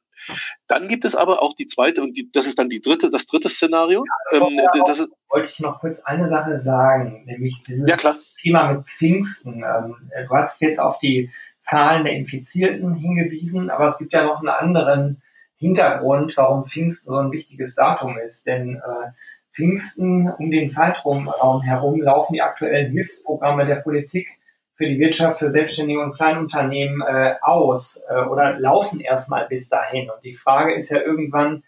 Dann 0.68 0.88
gibt 0.88 1.04
es 1.04 1.16
aber 1.16 1.42
auch 1.42 1.54
die 1.54 1.66
zweite 1.66 2.02
und 2.02 2.16
die, 2.16 2.30
das 2.30 2.46
ist 2.46 2.58
dann 2.58 2.68
die 2.68 2.80
dritte, 2.80 3.10
das 3.10 3.26
dritte 3.26 3.48
Szenario. 3.48 4.04
Ja, 4.32 4.46
ähm, 4.46 4.60
das 4.86 5.00
ist, 5.00 5.08
wollte 5.28 5.48
ich 5.48 5.60
noch 5.60 5.80
kurz 5.80 6.00
eine 6.00 6.28
Sache 6.28 6.58
sagen, 6.60 7.24
nämlich 7.26 7.60
dieses 7.66 8.02
ja, 8.02 8.16
Thema 8.40 8.72
mit 8.72 8.86
Pfingsten. 8.86 9.64
Ähm, 9.64 9.96
du 10.28 10.34
hast 10.34 10.60
jetzt 10.62 10.78
auf 10.78 10.98
die 10.98 11.30
Zahlen 11.60 12.04
der 12.04 12.14
Infizierten 12.14 12.94
hingewiesen, 12.94 13.70
aber 13.70 13.88
es 13.88 13.98
gibt 13.98 14.12
ja 14.12 14.24
noch 14.24 14.38
einen 14.38 14.48
anderen 14.48 15.22
Hintergrund, 15.56 16.36
warum 16.36 16.64
Pfingsten 16.64 17.12
so 17.12 17.18
ein 17.18 17.32
wichtiges 17.32 17.76
Datum 17.76 18.18
ist. 18.18 18.46
Denn 18.46 18.76
äh, 18.76 19.10
Pfingsten 19.54 20.30
um 20.30 20.50
den 20.50 20.68
Zeitraum 20.68 21.32
herum 21.62 22.00
laufen 22.00 22.32
die 22.34 22.42
aktuellen 22.42 22.92
Hilfsprogramme 22.92 23.66
der 23.66 23.76
Politik 23.76 24.28
für 24.74 24.86
die 24.86 24.98
Wirtschaft, 24.98 25.38
für 25.38 25.50
Selbstständige 25.50 26.00
und 26.00 26.14
Kleinunternehmen 26.14 27.02
äh, 27.02 27.34
aus 27.42 28.02
äh, 28.08 28.22
oder 28.22 28.58
laufen 28.58 29.00
erstmal 29.00 29.46
bis 29.46 29.68
dahin. 29.68 30.10
Und 30.10 30.24
die 30.24 30.34
Frage 30.34 30.74
ist 30.74 30.90
ja 30.90 31.00
irgendwann 31.00 31.62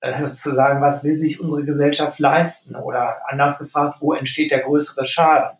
äh, 0.00 0.32
zu 0.34 0.54
sagen, 0.54 0.80
was 0.80 1.02
will 1.02 1.18
sich 1.18 1.40
unsere 1.40 1.64
Gesellschaft 1.64 2.18
leisten? 2.18 2.76
Oder 2.76 3.16
anders 3.28 3.58
gefragt, 3.58 3.96
wo 4.00 4.12
entsteht 4.12 4.50
der 4.50 4.60
größere 4.60 5.06
Schaden? 5.06 5.56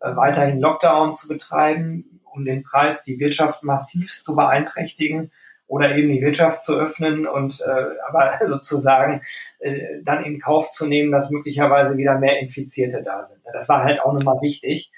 Äh, 0.00 0.16
weiterhin 0.16 0.60
Lockdown 0.60 1.14
zu 1.14 1.28
betreiben, 1.28 2.20
um 2.24 2.44
den 2.44 2.64
Preis 2.64 3.04
die 3.04 3.18
Wirtschaft 3.18 3.62
massiv 3.62 4.12
zu 4.12 4.34
beeinträchtigen 4.34 5.30
oder 5.66 5.96
eben 5.96 6.08
die 6.08 6.20
Wirtschaft 6.20 6.64
zu 6.64 6.78
öffnen 6.78 7.26
und 7.26 7.60
äh, 7.60 7.84
aber 8.08 8.38
sozusagen 8.46 9.22
äh, 9.58 10.00
dann 10.02 10.24
in 10.24 10.40
Kauf 10.40 10.70
zu 10.70 10.86
nehmen, 10.86 11.12
dass 11.12 11.30
möglicherweise 11.30 11.96
wieder 11.96 12.18
mehr 12.18 12.40
Infizierte 12.40 13.02
da 13.02 13.22
sind. 13.22 13.42
Das 13.52 13.68
war 13.68 13.84
halt 13.84 14.00
auch 14.00 14.12
nochmal 14.12 14.40
wichtig. 14.40 14.92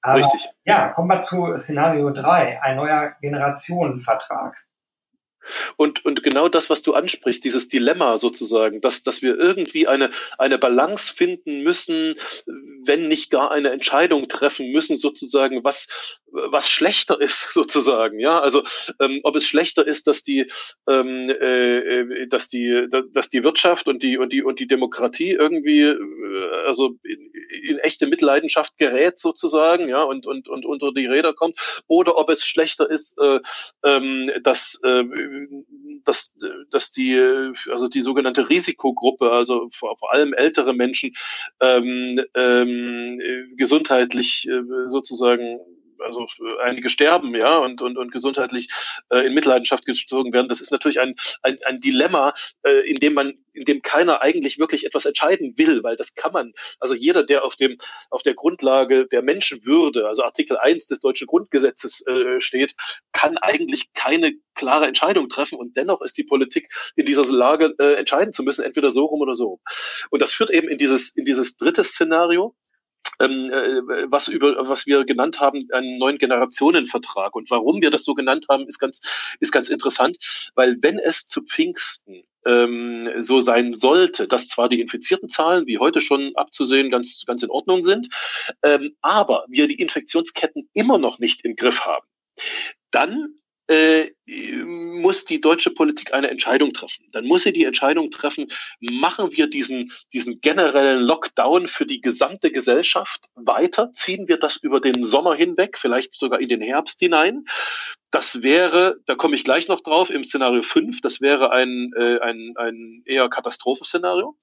Aber, 0.00 0.18
Richtig. 0.18 0.48
Ja, 0.64 0.88
kommen 0.88 1.08
wir 1.08 1.20
zu 1.20 1.58
Szenario 1.58 2.10
3, 2.10 2.62
ein 2.62 2.76
neuer 2.76 3.14
Generationenvertrag. 3.20 4.56
Und, 5.76 6.04
und 6.04 6.22
genau 6.22 6.48
das, 6.48 6.70
was 6.70 6.82
du 6.82 6.94
ansprichst, 6.94 7.44
dieses 7.44 7.68
Dilemma 7.68 8.18
sozusagen, 8.18 8.80
dass, 8.80 9.02
dass 9.02 9.22
wir 9.22 9.38
irgendwie 9.38 9.86
eine, 9.86 10.10
eine 10.38 10.58
Balance 10.58 11.12
finden 11.12 11.62
müssen, 11.62 12.14
wenn 12.84 13.08
nicht 13.08 13.30
gar 13.30 13.50
eine 13.50 13.70
Entscheidung 13.70 14.28
treffen 14.28 14.70
müssen, 14.70 14.96
sozusagen, 14.96 15.64
was, 15.64 16.18
was 16.26 16.68
schlechter 16.68 17.20
ist, 17.20 17.50
sozusagen. 17.52 18.18
Ja, 18.20 18.40
also 18.40 18.62
ähm, 19.00 19.20
ob 19.22 19.36
es 19.36 19.46
schlechter 19.46 19.86
ist, 19.86 20.06
dass 20.06 20.22
die, 20.22 20.50
ähm, 20.88 21.30
äh, 21.30 22.26
dass 22.28 22.48
die, 22.48 22.86
dass 23.12 23.28
die 23.28 23.44
Wirtschaft 23.44 23.88
und 23.88 24.02
die 24.02 24.18
und 24.18 24.32
die 24.32 24.42
und 24.42 24.60
die 24.60 24.66
Demokratie 24.66 25.32
irgendwie, 25.32 25.82
äh, 25.82 25.98
also 26.66 26.96
in, 27.02 27.32
in 27.68 27.78
echte 27.78 28.06
Mitleidenschaft 28.06 28.76
gerät 28.78 29.18
sozusagen, 29.18 29.88
ja, 29.88 30.02
und 30.02 30.26
und 30.26 30.48
und 30.48 30.64
unter 30.64 30.92
die 30.92 31.06
Räder 31.06 31.32
kommt, 31.32 31.58
oder 31.86 32.16
ob 32.16 32.30
es 32.30 32.44
schlechter 32.44 32.90
ist, 32.90 33.16
äh, 33.18 33.40
ähm, 33.84 34.30
dass 34.42 34.80
äh, 34.82 35.04
dass, 36.04 36.34
dass 36.70 36.90
die, 36.90 37.18
also 37.70 37.88
die 37.88 38.00
sogenannte 38.00 38.48
Risikogruppe, 38.48 39.30
also 39.30 39.68
vor, 39.70 39.96
vor 39.98 40.12
allem 40.14 40.32
ältere 40.32 40.74
Menschen, 40.74 41.12
ähm, 41.60 42.20
ähm, 42.34 43.20
gesundheitlich 43.56 44.48
äh, 44.48 44.62
sozusagen 44.90 45.58
also 46.04 46.26
äh, 46.40 46.62
einige 46.62 46.88
sterben, 46.88 47.34
ja, 47.34 47.56
und, 47.58 47.82
und, 47.82 47.98
und 47.98 48.12
gesundheitlich 48.12 48.68
äh, 49.10 49.26
in 49.26 49.34
Mitleidenschaft 49.34 49.86
gezogen 49.86 50.32
werden. 50.32 50.48
Das 50.48 50.60
ist 50.60 50.70
natürlich 50.70 51.00
ein, 51.00 51.14
ein, 51.42 51.58
ein 51.64 51.80
Dilemma, 51.80 52.32
äh, 52.62 52.88
in 52.88 52.96
dem 52.96 53.14
man, 53.14 53.34
in 53.52 53.64
dem 53.64 53.82
keiner 53.82 54.22
eigentlich 54.22 54.58
wirklich 54.58 54.86
etwas 54.86 55.04
entscheiden 55.04 55.54
will, 55.56 55.82
weil 55.82 55.96
das 55.96 56.14
kann 56.14 56.32
man, 56.32 56.52
also 56.80 56.94
jeder, 56.94 57.24
der 57.24 57.44
auf 57.44 57.56
dem, 57.56 57.78
auf 58.10 58.22
der 58.22 58.34
Grundlage 58.34 59.06
der 59.06 59.22
Menschenwürde, 59.22 60.06
also 60.06 60.22
Artikel 60.22 60.56
1 60.56 60.86
des 60.86 61.00
deutschen 61.00 61.26
Grundgesetzes 61.26 62.06
äh, 62.06 62.40
steht, 62.40 62.74
kann 63.12 63.38
eigentlich 63.38 63.92
keine 63.94 64.32
klare 64.54 64.86
Entscheidung 64.86 65.28
treffen 65.28 65.58
und 65.58 65.76
dennoch 65.76 66.02
ist 66.02 66.16
die 66.18 66.24
Politik 66.24 66.68
in 66.96 67.06
dieser 67.06 67.24
Lage, 67.24 67.74
äh, 67.78 67.94
entscheiden 67.94 68.32
zu 68.32 68.42
müssen, 68.42 68.64
entweder 68.64 68.90
so 68.90 69.06
rum 69.06 69.20
oder 69.20 69.34
so. 69.34 69.60
Und 70.10 70.22
das 70.22 70.32
führt 70.32 70.50
eben 70.50 70.68
in 70.68 70.78
dieses, 70.78 71.14
in 71.14 71.24
dieses 71.24 71.56
dritte 71.56 71.84
Szenario, 71.84 72.54
ähm, 73.20 73.50
äh, 73.50 74.10
was 74.10 74.28
über 74.28 74.68
was 74.68 74.86
wir 74.86 75.04
genannt 75.04 75.40
haben, 75.40 75.68
einen 75.72 75.98
neuen 75.98 76.18
Generationenvertrag. 76.18 77.34
Und 77.34 77.50
warum 77.50 77.80
wir 77.80 77.90
das 77.90 78.04
so 78.04 78.14
genannt 78.14 78.46
haben, 78.48 78.66
ist 78.66 78.78
ganz 78.78 79.00
ist 79.40 79.52
ganz 79.52 79.68
interessant, 79.68 80.18
weil 80.54 80.76
wenn 80.80 80.98
es 80.98 81.26
zu 81.26 81.42
Pfingsten 81.42 82.22
ähm, 82.46 83.10
so 83.18 83.40
sein 83.40 83.74
sollte, 83.74 84.26
dass 84.26 84.48
zwar 84.48 84.68
die 84.68 84.80
infizierten 84.80 85.28
Zahlen, 85.28 85.66
wie 85.66 85.78
heute 85.78 86.00
schon 86.00 86.32
abzusehen, 86.36 86.90
ganz 86.90 87.24
ganz 87.26 87.42
in 87.42 87.50
Ordnung 87.50 87.82
sind, 87.82 88.08
ähm, 88.62 88.96
aber 89.00 89.44
wir 89.48 89.68
die 89.68 89.80
Infektionsketten 89.80 90.68
immer 90.72 90.98
noch 90.98 91.18
nicht 91.18 91.44
im 91.44 91.56
Griff 91.56 91.84
haben, 91.84 92.06
dann 92.90 93.34
äh, 93.68 94.10
muss 94.26 95.24
die 95.24 95.40
deutsche 95.40 95.70
Politik 95.70 96.12
eine 96.12 96.30
Entscheidung 96.30 96.72
treffen. 96.72 97.06
Dann 97.12 97.24
muss 97.24 97.44
sie 97.44 97.52
die 97.52 97.64
Entscheidung 97.64 98.10
treffen, 98.10 98.48
machen 98.80 99.30
wir 99.36 99.48
diesen, 99.48 99.92
diesen 100.12 100.40
generellen 100.40 101.02
Lockdown 101.02 101.68
für 101.68 101.86
die 101.86 102.00
gesamte 102.00 102.50
Gesellschaft 102.50 103.26
weiter, 103.34 103.92
ziehen 103.92 104.28
wir 104.28 104.38
das 104.38 104.56
über 104.56 104.80
den 104.80 105.02
Sommer 105.02 105.34
hinweg, 105.34 105.78
vielleicht 105.78 106.16
sogar 106.16 106.40
in 106.40 106.48
den 106.48 106.60
Herbst 106.60 107.00
hinein. 107.00 107.44
Das 108.10 108.42
wäre, 108.42 108.96
da 109.06 109.14
komme 109.14 109.34
ich 109.34 109.44
gleich 109.44 109.68
noch 109.68 109.80
drauf, 109.80 110.10
im 110.10 110.24
Szenario 110.24 110.62
5, 110.62 111.02
das 111.02 111.20
wäre 111.20 111.50
ein, 111.50 111.92
äh, 111.94 112.18
ein, 112.20 112.54
ein 112.56 113.02
eher 113.04 113.28
Katastrophenszenario. 113.28 114.36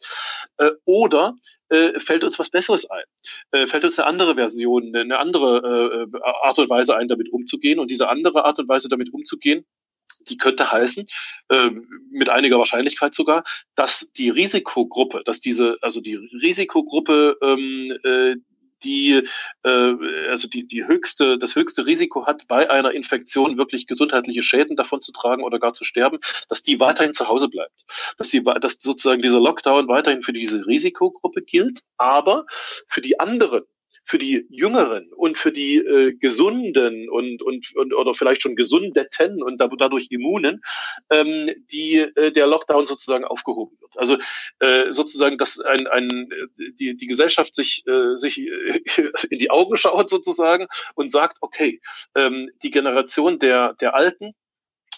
Äh, 0.58 0.72
oder 0.86 1.36
äh, 1.70 2.00
fällt 2.00 2.24
uns 2.24 2.38
was 2.38 2.50
Besseres 2.50 2.90
ein. 2.90 3.04
Äh, 3.52 3.68
fällt 3.68 3.84
uns 3.84 3.98
eine 3.98 4.08
andere 4.08 4.36
Version, 4.36 4.96
eine 4.96 5.18
andere 5.18 6.08
äh, 6.14 6.20
Art 6.44 6.60
und 6.60 6.70
Weise 6.70 6.96
ein, 6.96 7.08
damit 7.08 7.32
umzugehen. 7.32 7.80
Und 7.80 7.90
diese 7.90 8.08
andere 8.08 8.46
Art 8.46 8.60
und 8.60 8.70
Weise, 8.70 8.88
damit 8.88 9.12
umzugehen, 9.12 9.66
die 10.30 10.38
könnte 10.38 10.72
heißen, 10.72 11.06
äh, 11.50 11.70
mit 12.12 12.30
einiger 12.30 12.60
Wahrscheinlichkeit 12.60 13.16
sogar, 13.16 13.44
dass 13.76 14.12
die 14.18 14.30
Risikogruppe, 14.30 15.24
dass 15.26 15.40
diese, 15.40 15.78
also 15.82 16.02
die 16.02 16.16
Risikogruppe 16.16 17.38
ähm, 17.42 17.98
äh, 18.04 18.36
die 18.84 19.24
äh, 19.64 19.96
also 20.30 20.48
die, 20.48 20.68
die 20.68 20.86
höchste, 20.86 21.38
das 21.38 21.56
höchste 21.56 21.86
Risiko 21.86 22.26
hat, 22.26 22.48
bei 22.48 22.70
einer 22.70 22.92
Infektion 22.92 23.58
wirklich 23.58 23.88
gesundheitliche 23.88 24.44
Schäden 24.44 24.76
davon 24.76 25.02
zu 25.02 25.12
tragen 25.12 25.44
oder 25.44 25.60
gar 25.60 25.74
zu 25.74 25.84
sterben, 25.84 26.20
dass 26.50 26.64
die 26.64 26.80
weiterhin 26.80 27.14
zu 27.14 27.28
Hause 27.28 27.48
bleibt. 27.48 27.86
Dass, 28.18 28.30
die, 28.30 28.44
dass 28.44 28.78
sozusagen 28.80 29.22
dieser 29.22 29.40
Lockdown 29.40 29.88
weiterhin 29.88 30.22
für 30.22 30.34
diese 30.34 30.66
Risikogruppe 30.66 31.42
gilt, 31.42 31.82
aber 31.98 32.46
für 32.88 33.02
die 33.02 33.20
anderen, 33.20 33.64
für 34.06 34.20
die 34.20 34.46
Jüngeren 34.50 35.12
und 35.14 35.38
für 35.38 35.52
die 35.52 35.78
äh, 35.78 36.14
Gesunden 36.14 37.10
und, 37.10 37.42
und, 37.42 37.76
und 37.76 37.94
oder 37.94 38.14
vielleicht 38.14 38.42
schon 38.42 38.56
Gesundeten 38.56 39.42
und 39.42 39.60
dadurch 39.60 40.08
Immunen, 40.12 40.62
ähm, 41.10 41.52
die 41.72 41.98
äh, 41.98 42.32
der 42.32 42.48
Lockdown 42.48 42.86
sozusagen 42.86 43.26
aufgehoben 43.26 43.76
wird. 43.82 43.98
Also 43.98 44.18
äh, 44.60 44.92
sozusagen, 44.92 45.38
dass 45.38 45.60
ein, 45.60 45.88
ein, 45.88 46.30
die, 46.80 46.96
die 46.96 47.08
Gesellschaft 47.08 47.56
sich, 47.56 47.84
äh, 47.88 48.16
sich 48.16 48.40
äh, 48.40 48.82
in 49.30 49.40
die 49.40 49.50
Augen 49.50 49.76
schaut 49.76 50.10
sozusagen 50.10 50.68
und 50.94 51.10
sagt, 51.10 51.38
okay, 51.42 51.82
ähm, 52.16 52.50
die 52.64 52.72
Generation 52.72 53.40
der, 53.40 53.74
der 53.74 53.96
Alten, 53.96 54.34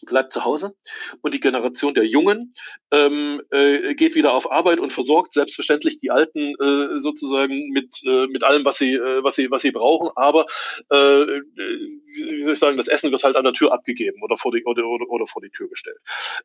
bleibt 0.05 0.31
zu 0.33 0.45
Hause 0.45 0.75
und 1.21 1.33
die 1.33 1.39
Generation 1.39 1.93
der 1.93 2.05
Jungen 2.05 2.53
ähm, 2.91 3.41
äh, 3.51 3.95
geht 3.95 4.15
wieder 4.15 4.33
auf 4.33 4.51
Arbeit 4.51 4.79
und 4.79 4.93
versorgt 4.93 5.33
selbstverständlich 5.33 5.99
die 5.99 6.11
Alten 6.11 6.55
äh, 6.61 6.99
sozusagen 6.99 7.69
mit 7.69 8.01
äh, 8.05 8.27
mit 8.27 8.43
allem, 8.43 8.65
was 8.65 8.77
sie 8.77 8.93
äh, 8.93 9.23
was 9.23 9.35
sie 9.35 9.51
was 9.51 9.61
sie 9.61 9.71
brauchen. 9.71 10.09
Aber 10.15 10.45
äh, 10.89 10.95
wie 10.95 12.43
soll 12.43 12.53
ich 12.53 12.59
sagen, 12.59 12.77
das 12.77 12.87
Essen 12.87 13.11
wird 13.11 13.23
halt 13.23 13.35
an 13.35 13.43
der 13.43 13.53
Tür 13.53 13.73
abgegeben 13.73 14.21
oder 14.21 14.37
vor 14.37 14.51
die 14.51 14.63
oder, 14.63 14.85
oder, 14.85 15.09
oder 15.09 15.27
vor 15.27 15.41
die 15.41 15.49
Tür 15.49 15.69
gestellt. 15.69 15.97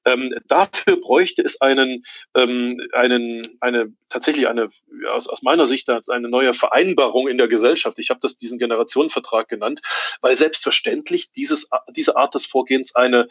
Ähm, 0.05 0.35
dafür 0.49 0.97
bräuchte 0.97 1.43
es 1.43 1.61
einen 1.61 2.03
ähm, 2.35 2.81
einen 2.93 3.43
eine 3.61 3.93
tatsächlich 4.09 4.49
eine 4.49 4.71
aus, 5.11 5.29
aus 5.29 5.43
meiner 5.43 5.67
Sicht 5.67 5.89
eine 5.89 6.29
neue 6.29 6.55
Vereinbarung 6.55 7.29
in 7.29 7.39
der 7.39 7.49
Gesellschaft. 7.49 7.99
Ich 7.99 8.11
habe 8.11 8.21
das 8.21 8.37
diesen 8.39 8.59
Generationenvertrag 8.59 9.49
genannt, 9.49 9.81
weil 10.21 10.37
selbstverständlich 10.37 11.33
dieses 11.33 11.69
diese 11.91 12.17
Art 12.17 12.35
des 12.35 12.47
Vorgehens 12.47 12.95
eine 12.95 13.29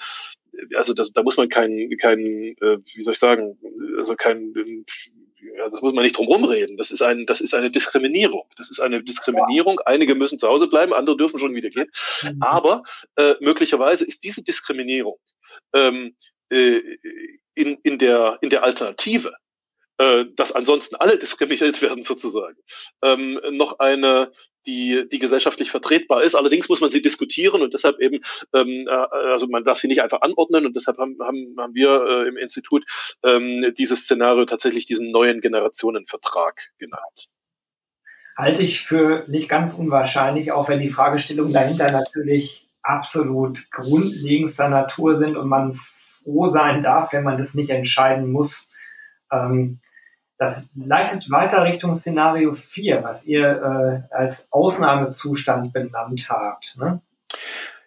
also 0.75 0.93
das, 0.93 1.11
da 1.11 1.23
muss 1.23 1.37
man 1.37 1.49
kein, 1.49 1.89
kein, 1.97 2.25
äh, 2.25 2.77
wie 2.93 3.01
soll 3.01 3.13
ich 3.13 3.19
sagen, 3.19 3.57
also 3.97 4.15
kein, 4.15 4.53
ja, 5.57 5.69
das 5.69 5.81
muss 5.81 5.93
man 5.93 6.03
nicht 6.03 6.17
drum 6.17 6.27
rumreden. 6.27 6.77
Das 6.77 6.91
ist 6.91 7.01
ein, 7.01 7.25
das 7.25 7.41
ist 7.41 7.53
eine 7.53 7.71
Diskriminierung. 7.71 8.43
Das 8.57 8.69
ist 8.69 8.79
eine 8.79 9.03
Diskriminierung. 9.03 9.79
Einige 9.85 10.15
müssen 10.15 10.39
zu 10.39 10.47
Hause 10.47 10.67
bleiben, 10.67 10.93
andere 10.93 11.17
dürfen 11.17 11.39
schon 11.39 11.55
wieder 11.55 11.69
gehen. 11.69 11.89
Mhm. 12.23 12.41
Aber 12.41 12.83
äh, 13.15 13.35
möglicherweise 13.39 14.05
ist 14.05 14.23
diese 14.23 14.43
Diskriminierung 14.43 15.17
ähm, 15.73 16.15
äh, 16.49 16.81
in, 17.55 17.77
in 17.83 17.97
der 17.97 18.37
in 18.41 18.49
der 18.49 18.63
Alternative 18.63 19.33
äh, 20.01 20.25
dass 20.35 20.51
ansonsten 20.51 20.95
alle 20.95 21.19
diskriminiert 21.19 21.81
werden 21.83 22.03
sozusagen, 22.03 22.57
ähm, 23.03 23.39
noch 23.51 23.77
eine 23.77 24.31
die, 24.65 25.07
die 25.11 25.19
gesellschaftlich 25.19 25.69
vertretbar 25.69 26.23
ist. 26.23 26.35
Allerdings 26.35 26.69
muss 26.69 26.81
man 26.81 26.89
sie 26.89 27.01
diskutieren 27.01 27.61
und 27.61 27.73
deshalb 27.73 27.99
eben, 27.99 28.19
ähm, 28.53 28.87
äh, 28.87 28.91
also 28.91 29.47
man 29.47 29.63
darf 29.63 29.77
sie 29.77 29.87
nicht 29.87 30.01
einfach 30.01 30.21
anordnen 30.21 30.65
und 30.65 30.75
deshalb 30.75 30.97
haben, 30.97 31.17
haben, 31.21 31.55
haben 31.59 31.75
wir 31.75 32.05
äh, 32.05 32.27
im 32.27 32.37
Institut 32.37 32.83
ähm, 33.23 33.73
dieses 33.77 34.03
Szenario 34.03 34.45
tatsächlich 34.45 34.87
diesen 34.87 35.11
neuen 35.11 35.39
Generationenvertrag 35.39 36.69
genannt. 36.79 37.29
Halte 38.35 38.63
ich 38.63 38.81
für 38.81 39.25
nicht 39.27 39.49
ganz 39.49 39.75
unwahrscheinlich, 39.75 40.51
auch 40.51 40.67
wenn 40.67 40.79
die 40.79 40.89
Fragestellungen 40.89 41.53
dahinter 41.53 41.91
natürlich 41.91 42.67
absolut 42.81 43.69
grundlegendster 43.69 44.69
Natur 44.69 45.15
sind 45.15 45.37
und 45.37 45.47
man 45.47 45.75
froh 45.75 46.49
sein 46.49 46.81
darf, 46.81 47.13
wenn 47.13 47.23
man 47.23 47.37
das 47.37 47.53
nicht 47.53 47.69
entscheiden 47.69 48.31
muss. 48.31 48.69
Ähm, 49.31 49.79
das 50.41 50.71
leitet 50.73 51.29
weiter 51.29 51.63
Richtung 51.63 51.93
Szenario 51.93 52.55
4, 52.55 53.03
was 53.03 53.25
ihr 53.25 54.07
äh, 54.09 54.15
als 54.15 54.51
Ausnahmezustand 54.51 55.71
benannt 55.71 56.27
habt. 56.31 56.77
Ne? 56.79 56.99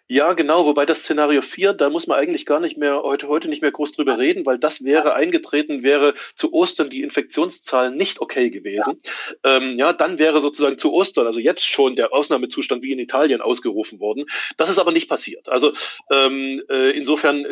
Ja, 0.07 0.33
genau, 0.33 0.67
wobei 0.67 0.85
das 0.85 0.99
Szenario 0.99 1.41
4, 1.41 1.73
da 1.73 1.89
muss 1.89 2.05
man 2.05 2.19
eigentlich 2.19 2.45
gar 2.45 2.59
nicht 2.59 2.77
mehr 2.77 3.01
heute, 3.01 3.27
heute 3.27 3.47
nicht 3.47 3.63
mehr 3.63 3.71
groß 3.71 3.93
drüber 3.93 4.19
reden, 4.19 4.45
weil 4.45 4.59
das 4.59 4.83
wäre 4.83 5.15
eingetreten, 5.15 5.81
wäre 5.81 6.13
zu 6.35 6.53
Ostern 6.53 6.91
die 6.91 7.01
Infektionszahlen 7.01 7.97
nicht 7.97 8.21
okay 8.21 8.51
gewesen. 8.51 9.01
Ja, 9.43 9.57
ähm, 9.57 9.79
ja 9.79 9.93
dann 9.93 10.19
wäre 10.19 10.41
sozusagen 10.41 10.77
zu 10.77 10.93
Ostern, 10.93 11.25
also 11.25 11.39
jetzt 11.39 11.65
schon 11.65 11.95
der 11.95 12.13
Ausnahmezustand 12.13 12.83
wie 12.83 12.91
in 12.91 12.99
Italien 12.99 13.41
ausgerufen 13.41 13.99
worden. 13.99 14.25
Das 14.57 14.69
ist 14.69 14.77
aber 14.77 14.91
nicht 14.91 15.09
passiert. 15.09 15.49
Also 15.49 15.73
ähm, 16.11 16.61
äh, 16.69 16.91
insofern, 16.91 17.43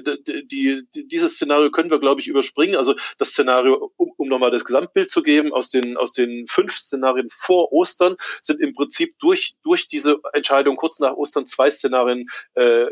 die, 0.43 0.83
die, 0.93 1.07
dieses 1.07 1.38
Szenario 1.38 1.72
können 1.72 1.89
wir, 1.89 1.98
glaube 1.98 2.22
ich, 2.22 2.27
überspringen. 2.27 2.75
Also 2.75 2.93
das 3.17 3.29
Szenario, 3.29 3.91
um, 3.98 4.12
um 4.15 4.27
nochmal 4.27 4.51
das 4.51 4.63
Gesamtbild 4.63 5.10
zu 5.10 5.24
geben, 5.24 5.53
aus 5.53 5.72
den, 5.72 5.98
aus 5.98 6.13
den 6.13 6.45
fünf 6.48 6.77
Szenarien 6.77 7.29
vor 7.31 7.72
Ostern 7.74 8.15
sind 8.43 8.62
im 8.62 8.75
Prinzip 8.75 9.17
durch, 9.17 9.55
durch 9.63 9.88
diese 9.88 10.19
Entscheidung 10.33 10.75
kurz 10.75 11.00
nach 11.00 11.13
Ostern 11.13 11.48
zwei 11.48 11.72
Szenarien 11.72 12.27
äh, 12.55 12.85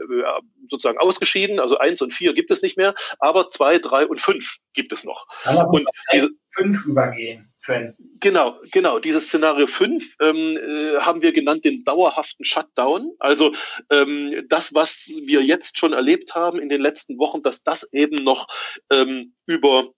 sozusagen 0.68 0.98
ausgeschieden. 0.98 1.60
Also 1.60 1.78
eins 1.78 2.02
und 2.02 2.14
vier 2.14 2.34
gibt 2.34 2.52
es 2.52 2.62
nicht 2.62 2.78
mehr, 2.78 2.96
aber 3.20 3.50
zwei, 3.50 3.80
drei 3.80 4.06
und 4.06 4.22
fünf 4.22 4.58
gibt 4.74 4.94
es 4.94 5.04
noch. 5.04 5.28
Und 5.72 5.88
diese, 6.14 6.30
fünf 6.52 6.86
übergehen, 6.86 7.52
Sven. 7.58 7.96
Genau, 8.20 8.60
genau. 8.72 9.00
Dieses 9.00 9.28
Szenario 9.28 9.68
fünf 9.68 10.16
ähm, 10.20 10.58
äh, 10.58 11.00
haben 11.00 11.22
wir 11.22 11.32
genannt 11.32 11.66
den 11.66 11.84
dauerhaften 11.84 12.46
Shutdown. 12.46 13.12
Also 13.20 13.52
ähm, 13.90 14.46
das, 14.50 14.74
was 14.74 15.10
wir 15.24 15.42
jetzt 15.42 15.78
schon 15.78 15.94
erlebt 15.94 16.36
haben 16.36 16.60
in 16.60 16.70
den 16.70 16.82
letzten 16.82 17.18
Wochen, 17.18 17.42
dass 17.42 17.64
das 17.64 17.88
eben 17.94 18.24
noch 18.24 18.48
ähm, 18.92 19.34
über 19.46 19.92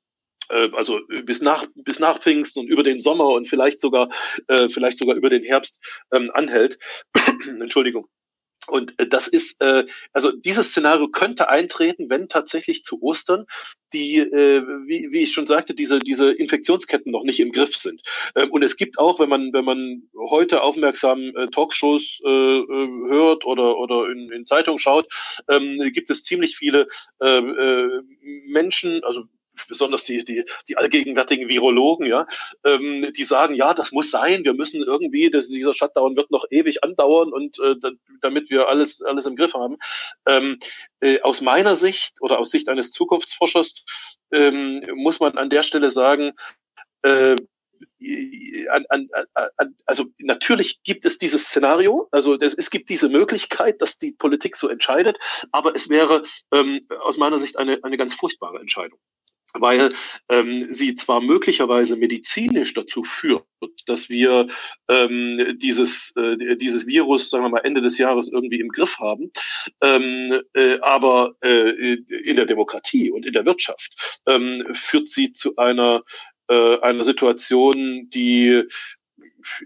äh, 0.50 0.70
also 0.74 1.00
bis 1.26 1.42
nach 1.42 1.66
bis 1.76 2.00
nach 2.00 2.20
Pfingsten 2.20 2.62
und 2.62 2.68
über 2.68 2.84
den 2.84 3.02
Sommer 3.02 3.30
und 3.30 3.48
vielleicht 3.48 3.82
sogar 3.82 4.10
äh, 4.48 4.70
vielleicht 4.70 5.00
sogar 5.00 5.16
über 5.16 5.30
den 5.30 5.44
Herbst 5.44 5.80
ähm, 6.12 6.32
anhält. 6.34 6.78
Entschuldigung. 7.60 8.08
Und 8.68 8.98
äh, 9.00 9.08
das 9.08 9.28
ist, 9.28 9.62
äh, 9.62 9.86
also 10.14 10.32
dieses 10.32 10.70
Szenario 10.70 11.08
könnte 11.08 11.50
eintreten, 11.50 12.10
wenn 12.10 12.30
tatsächlich 12.30 12.84
zu 12.84 13.02
Ostern 13.02 13.46
die, 13.94 14.18
äh, 14.18 14.62
wie, 14.86 15.10
wie 15.12 15.24
ich 15.24 15.34
schon 15.34 15.46
sagte, 15.46 15.74
diese, 15.74 16.00
diese 16.00 16.32
Infektionsketten 16.32 17.12
noch 17.12 17.24
nicht 17.24 17.40
im 17.40 17.52
Griff 17.52 17.76
sind. 17.76 18.02
Ähm, 18.36 18.52
und 18.52 18.64
es 18.64 18.76
gibt 18.76 18.98
auch, 18.98 19.20
wenn 19.20 19.30
man, 19.30 19.54
wenn 19.54 19.66
man 19.66 20.04
heute 20.18 20.62
aufmerksam 20.62 21.32
äh, 21.36 21.48
Talkshows 21.48 22.20
äh, 22.26 22.30
äh 22.30 23.10
hört 23.10 23.46
oder, 23.46 23.78
oder 23.78 24.10
in, 24.10 24.32
in 24.32 24.46
Zeitungen 24.46 24.80
schaut, 24.80 25.08
ähm, 25.50 25.78
gibt 25.94 26.10
es 26.10 26.24
ziemlich 26.24 26.58
viele 26.58 26.88
äh, 27.22 27.38
äh, 27.38 28.02
Menschen, 28.48 29.04
also 29.04 29.26
besonders 29.68 30.04
die, 30.04 30.24
die, 30.24 30.46
die 30.68 30.78
allgegenwärtigen 30.78 31.50
Virologen, 31.50 32.06
ja, 32.06 32.26
ähm, 32.64 33.12
die 33.14 33.24
sagen, 33.24 33.56
ja, 33.56 33.74
das 33.74 33.92
muss 33.92 34.12
sein, 34.12 34.44
wir 34.44 34.54
müssen 34.54 34.82
irgendwie, 34.82 35.30
das, 35.30 35.48
dieser 35.48 35.74
Shutdown 35.74 36.16
wird 36.16 36.32
noch 36.32 36.46
ewig 36.50 36.84
andauern 36.84 37.32
und 37.32 37.60
äh, 37.60 37.76
damit 38.22 38.50
wir 38.50 38.70
alles, 38.70 39.02
alles 39.02 39.26
im 39.26 39.36
Griff 39.36 39.54
haben. 39.54 39.78
Ähm, 40.28 40.60
äh, 41.02 41.22
aus 41.22 41.42
meiner 41.42 41.76
Sicht 41.76 42.22
oder 42.22 42.40
aus 42.40 42.52
Sicht 42.52 42.70
eines 42.70 42.92
Zukunftsforschers 42.92 43.84
ähm, 44.32 44.86
muss 44.96 45.20
man 45.20 45.38
an 45.38 45.50
der 45.50 45.64
Stelle 45.64 45.90
sagen, 45.90 46.34
äh, 47.04 47.36
an, 48.70 48.86
an, 48.90 49.10
an, 49.34 49.76
also 49.86 50.06
natürlich 50.20 50.84
gibt 50.84 51.06
es 51.06 51.18
dieses 51.18 51.46
Szenario, 51.46 52.08
also 52.12 52.40
es, 52.40 52.54
es, 52.54 52.70
gibt 52.70 52.90
diese 52.90 53.10
Möglichkeit, 53.10 53.82
dass 53.82 53.98
die 53.98 54.14
Politik 54.14 54.56
so 54.56 54.70
entscheidet, 54.70 55.18
aber 55.52 55.76
es 55.76 55.90
wäre 55.90 56.24
ähm, 56.52 56.86
aus 57.02 57.18
meiner 57.18 57.40
Sicht 57.40 57.58
eine, 57.58 57.80
eine 57.84 57.98
ganz 57.98 58.14
furchtbare 58.14 58.60
Entscheidung 58.60 59.00
weil 59.54 59.90
ähm, 60.30 60.66
sie 60.70 60.96
zwar 60.96 61.22
möglicherweise 61.22 61.96
medizinisch 61.96 62.74
dazu 62.74 63.04
führt, 63.04 63.46
dass 63.86 64.10
wir 64.10 64.48
ähm, 64.90 65.58
dieses, 65.60 66.14
äh, 66.16 66.58
dieses 66.58 66.88
Virus, 66.88 67.30
sagen 67.30 67.46
wir 67.46 67.50
mal, 67.50 67.60
Ende 67.60 67.82
des 67.82 67.98
Jahres 67.98 68.30
irgendwie 68.30 68.60
im 68.60 68.70
Griff 68.70 68.98
haben, 69.00 69.32
ähm, 69.82 70.42
äh, 70.54 70.80
aber 70.80 71.36
äh, 71.42 71.94
in 71.94 72.36
der 72.36 72.46
Demokratie 72.46 73.12
und 73.12 73.26
in 73.26 73.34
der 73.34 73.46
Wirtschaft 73.46 74.22
ähm, 74.28 74.66
führt 74.74 75.10
sie 75.10 75.34
zu 75.34 75.56
einer 75.58 76.04
äh, 76.50 76.80
einer 76.82 77.04
Situation, 77.04 78.10
die 78.10 78.64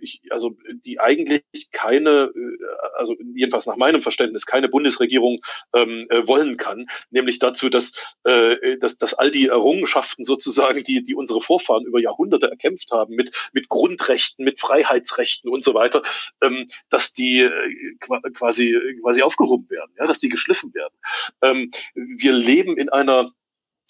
ich, 0.01 0.21
also 0.29 0.57
die 0.85 0.99
eigentlich 0.99 1.43
keine, 1.71 2.31
äh, 2.35 2.57
also 2.97 3.15
jedenfalls 3.35 3.65
nach 3.65 3.77
meinem 3.77 4.01
Verständnis 4.01 4.45
keine 4.45 4.69
Bundesregierung 4.69 5.39
ähm, 5.73 6.07
äh, 6.09 6.27
wollen 6.27 6.57
kann, 6.57 6.87
nämlich 7.09 7.39
dazu, 7.39 7.69
dass, 7.69 8.15
äh, 8.23 8.77
dass, 8.77 8.97
dass 8.97 9.13
all 9.13 9.31
die 9.31 9.47
Errungenschaften 9.47 10.23
sozusagen, 10.23 10.83
die, 10.83 11.03
die 11.03 11.15
unsere 11.15 11.41
Vorfahren 11.41 11.85
über 11.85 11.99
Jahrhunderte 11.99 12.49
erkämpft 12.49 12.91
haben, 12.91 13.15
mit, 13.15 13.35
mit 13.53 13.69
Grundrechten, 13.69 14.43
mit 14.43 14.59
Freiheitsrechten 14.59 15.49
und 15.49 15.63
so 15.63 15.73
weiter, 15.73 16.01
ähm, 16.41 16.69
dass 16.89 17.13
die 17.13 17.41
äh, 17.41 17.95
quasi, 18.33 18.75
quasi 19.01 19.21
aufgehoben 19.21 19.69
werden, 19.69 19.91
ja, 19.97 20.07
dass 20.07 20.19
die 20.19 20.29
geschliffen 20.29 20.73
werden. 20.73 20.93
Ähm, 21.41 21.71
wir 21.93 22.33
leben 22.33 22.77
in 22.77 22.89
einer 22.89 23.31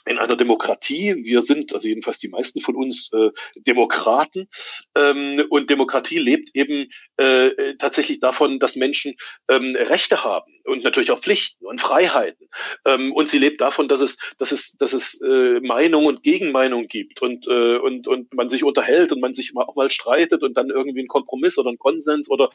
in 0.08 0.17
einer 0.17 0.36
Demokratie, 0.36 1.15
wir 1.26 1.41
sind, 1.41 1.74
also 1.74 1.88
jedenfalls 1.88 2.20
die 2.20 2.30
meisten 2.30 2.60
von 2.60 2.76
uns, 2.76 3.12
äh, 3.13 3.30
Demokraten. 3.56 4.48
Ähm, 4.96 5.46
und 5.50 5.70
Demokratie 5.70 6.17
lebt 6.17 6.56
eben 6.56 6.89
äh, 7.17 7.76
tatsächlich 7.76 8.20
davon, 8.20 8.60
dass 8.60 8.76
Menschen 8.76 9.15
ähm, 9.48 9.76
Rechte 9.76 10.24
haben 10.24 10.52
und 10.65 10.84
natürlich 10.84 11.12
auch 11.12 11.20
Pflichten 11.20 11.65
und 11.65 11.82
Freiheiten. 11.82 12.48
Ähm, 12.86 13.13
und 13.13 13.30
sie 13.30 13.38
lebt 13.38 13.62
davon, 13.62 13.88
dass 13.88 14.02
es, 14.02 14.17
dass 14.38 14.52
es, 14.52 14.74
dass 14.78 14.93
es 14.93 15.20
äh, 15.22 15.60
Meinung 15.62 16.06
und 16.06 16.24
Gegenmeinung 16.24 16.88
gibt 16.88 17.22
und, 17.22 17.48
äh, 17.48 17.78
und, 17.78 18.08
und 18.08 18.34
man 18.34 18.50
sich 18.50 18.63
unterhält 18.63 19.12
und 19.12 19.22
man 19.22 19.34
sich 19.34 19.56
auch 19.56 19.76
mal 19.76 19.91
streitet 19.91 20.43
und 20.43 20.56
dann 20.56 20.70
irgendwie 20.70 21.00
einen 21.00 21.08
Kompromiss 21.08 21.58
oder 21.58 21.70
einen 21.70 21.80
Konsens 21.80 22.30
oder 22.30 22.50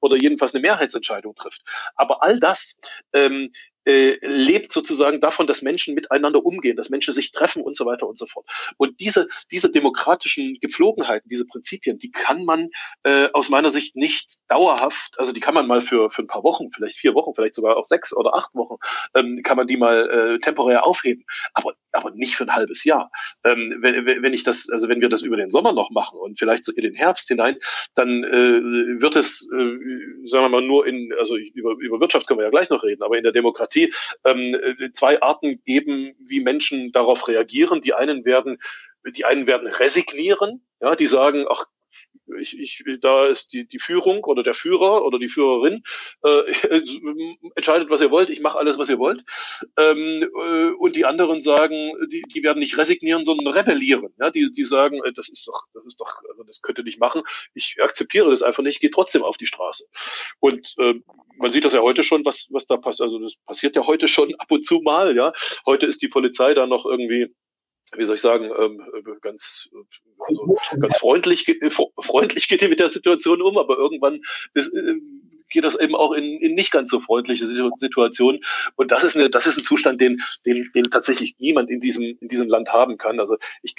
oder 0.00 0.16
jedenfalls 0.16 0.54
eine 0.54 0.62
Mehrheitsentscheidung 0.62 1.34
trifft. 1.34 1.62
Aber 1.96 2.22
all 2.22 2.38
das 2.38 2.76
ähm, 3.12 3.52
äh, 3.86 4.18
lebt 4.26 4.72
sozusagen 4.72 5.20
davon, 5.20 5.46
dass 5.46 5.62
Menschen 5.62 5.94
miteinander 5.94 6.44
umgehen, 6.44 6.76
dass 6.76 6.90
Menschen 6.90 7.14
sich 7.14 7.32
treffen 7.32 7.62
und 7.62 7.76
so 7.76 7.86
weiter 7.86 8.06
und 8.06 8.18
so 8.18 8.26
fort. 8.26 8.46
Und 8.76 9.00
diese, 9.00 9.28
diese 9.50 9.70
demokratischen 9.70 10.58
Gepflogenheiten, 10.60 11.28
diese 11.28 11.46
Prinzipien, 11.46 11.98
die 11.98 12.10
kann 12.10 12.44
man 12.44 12.70
äh, 13.04 13.28
aus 13.32 13.48
meiner 13.48 13.70
Sicht 13.70 13.96
nicht 13.96 14.38
dauerhaft, 14.48 15.14
also 15.18 15.32
die 15.32 15.40
kann 15.40 15.54
man 15.54 15.66
mal 15.66 15.80
für, 15.80 16.10
für 16.10 16.22
ein 16.22 16.26
paar 16.26 16.42
Wochen, 16.42 16.70
vielleicht 16.72 16.96
vier 16.96 17.14
Wochen, 17.14 17.32
vielleicht 17.34 17.54
sogar 17.54 17.76
auch 17.76 17.86
sechs 17.86 18.14
oder 18.14 18.34
acht 18.34 18.54
Wochen, 18.54 18.76
ähm, 19.14 19.42
kann 19.42 19.56
man 19.56 19.66
die 19.66 19.76
mal 19.76 20.10
äh, 20.10 20.40
temporär 20.40 20.84
aufheben, 20.84 21.24
aber, 21.54 21.74
aber 21.92 22.10
nicht 22.10 22.34
für 22.34 22.44
ein 22.44 22.54
halbes 22.54 22.84
Jahr. 22.84 23.10
Ähm, 23.44 23.76
wenn, 23.80 24.04
wenn 24.04 24.34
ich 24.34 24.42
das, 24.42 24.68
also 24.70 24.88
wenn 24.88 25.00
wir 25.00 25.08
das 25.08 25.22
über 25.22 25.36
den 25.36 25.50
Sommer 25.50 25.72
noch 25.72 25.90
machen 25.90 26.18
und 26.18 26.38
vielleicht 26.38 26.64
so 26.64 26.72
in 26.72 26.82
den 26.82 26.94
Herbst 26.94 27.28
hinein, 27.28 27.56
dann 27.94 28.24
äh, 28.24 29.00
wird 29.00 29.14
es, 29.16 29.48
äh, 29.52 30.26
sagen 30.28 30.44
wir 30.44 30.48
mal, 30.48 30.62
nur 30.62 30.86
in, 30.86 31.12
also 31.18 31.36
über, 31.36 31.76
über 31.78 32.00
Wirtschaft 32.00 32.26
können 32.26 32.40
wir 32.40 32.44
ja 32.44 32.50
gleich 32.50 32.70
noch 32.70 32.82
reden, 32.82 33.02
aber 33.02 33.16
in 33.16 33.22
der 33.22 33.32
Demokratie 33.32 33.75
Ähm, 34.24 34.56
zwei 34.94 35.20
Arten 35.22 35.62
geben, 35.64 36.14
wie 36.18 36.40
Menschen 36.40 36.92
darauf 36.92 37.28
reagieren. 37.28 37.80
Die 37.80 37.94
einen 37.94 38.24
werden, 38.24 38.58
die 39.04 39.24
einen 39.24 39.46
werden 39.46 39.68
resignieren, 39.68 40.66
ja, 40.80 40.94
die 40.94 41.06
sagen, 41.06 41.46
ach, 41.48 41.66
ich, 42.40 42.58
ich, 42.58 42.84
da 43.00 43.26
ist 43.26 43.52
die, 43.52 43.66
die 43.66 43.78
Führung 43.78 44.24
oder 44.24 44.42
der 44.42 44.54
Führer 44.54 45.04
oder 45.04 45.18
die 45.18 45.28
Führerin 45.28 45.82
äh, 46.22 46.42
entscheidet, 47.54 47.90
was 47.90 48.00
ihr 48.00 48.10
wollt, 48.10 48.30
ich 48.30 48.40
mache 48.40 48.58
alles, 48.58 48.78
was 48.78 48.88
ihr 48.88 48.98
wollt. 48.98 49.24
Ähm, 49.78 50.22
äh, 50.22 50.70
und 50.78 50.96
die 50.96 51.04
anderen 51.04 51.40
sagen, 51.40 51.92
die, 52.10 52.22
die 52.22 52.42
werden 52.42 52.58
nicht 52.58 52.78
resignieren, 52.78 53.24
sondern 53.24 53.48
rebellieren. 53.48 54.12
Ja, 54.18 54.30
die, 54.30 54.50
die 54.50 54.64
sagen, 54.64 55.02
äh, 55.04 55.12
das 55.12 55.28
ist 55.28 55.46
doch, 55.46 55.64
das 55.74 55.84
ist 55.86 56.00
doch, 56.00 56.22
also 56.30 56.42
das 56.44 56.62
könnt 56.62 56.78
ihr 56.78 56.84
nicht 56.84 57.00
machen. 57.00 57.22
Ich 57.54 57.76
akzeptiere 57.80 58.30
das 58.30 58.42
einfach 58.42 58.62
nicht, 58.62 58.80
gehe 58.80 58.90
trotzdem 58.90 59.22
auf 59.22 59.36
die 59.36 59.46
Straße. 59.46 59.84
Und 60.40 60.74
äh, 60.78 60.94
man 61.38 61.50
sieht 61.50 61.64
das 61.64 61.72
ja 61.72 61.80
heute 61.80 62.02
schon, 62.02 62.24
was, 62.24 62.46
was 62.50 62.66
da 62.66 62.76
passiert. 62.76 63.06
Also 63.06 63.18
das 63.18 63.34
passiert 63.46 63.76
ja 63.76 63.86
heute 63.86 64.08
schon 64.08 64.34
ab 64.38 64.50
und 64.50 64.64
zu 64.64 64.80
mal. 64.80 65.16
Ja, 65.16 65.32
heute 65.66 65.86
ist 65.86 66.02
die 66.02 66.08
Polizei 66.08 66.54
da 66.54 66.66
noch 66.66 66.86
irgendwie 66.86 67.34
wie 67.94 68.04
soll 68.04 68.16
ich 68.16 68.20
sagen, 68.20 68.50
ähm, 68.58 68.82
ganz, 69.20 69.68
also 70.18 70.58
ganz 70.80 70.96
freundlich, 70.96 71.46
freundlich 71.98 72.48
geht 72.48 72.62
ihr 72.62 72.68
mit 72.68 72.80
der 72.80 72.90
Situation 72.90 73.42
um, 73.42 73.58
aber 73.58 73.76
irgendwann 73.76 74.20
äh, 74.54 74.62
geht 75.50 75.64
das 75.64 75.78
eben 75.78 75.94
auch 75.94 76.12
in, 76.12 76.38
in 76.40 76.54
nicht 76.54 76.70
ganz 76.70 76.90
so 76.90 77.00
freundliche 77.00 77.46
Situationen. 77.46 78.40
Und 78.76 78.90
das 78.90 79.04
ist 79.04 79.16
eine, 79.16 79.30
das 79.30 79.46
ist 79.46 79.58
ein 79.58 79.64
Zustand, 79.64 80.00
den, 80.00 80.20
den, 80.44 80.70
den 80.74 80.90
tatsächlich 80.90 81.36
niemand 81.38 81.70
in 81.70 81.80
diesem, 81.80 82.16
in 82.20 82.28
diesem 82.28 82.48
Land 82.48 82.72
haben 82.72 82.98
kann. 82.98 83.20
Also 83.20 83.36
ich, 83.62 83.74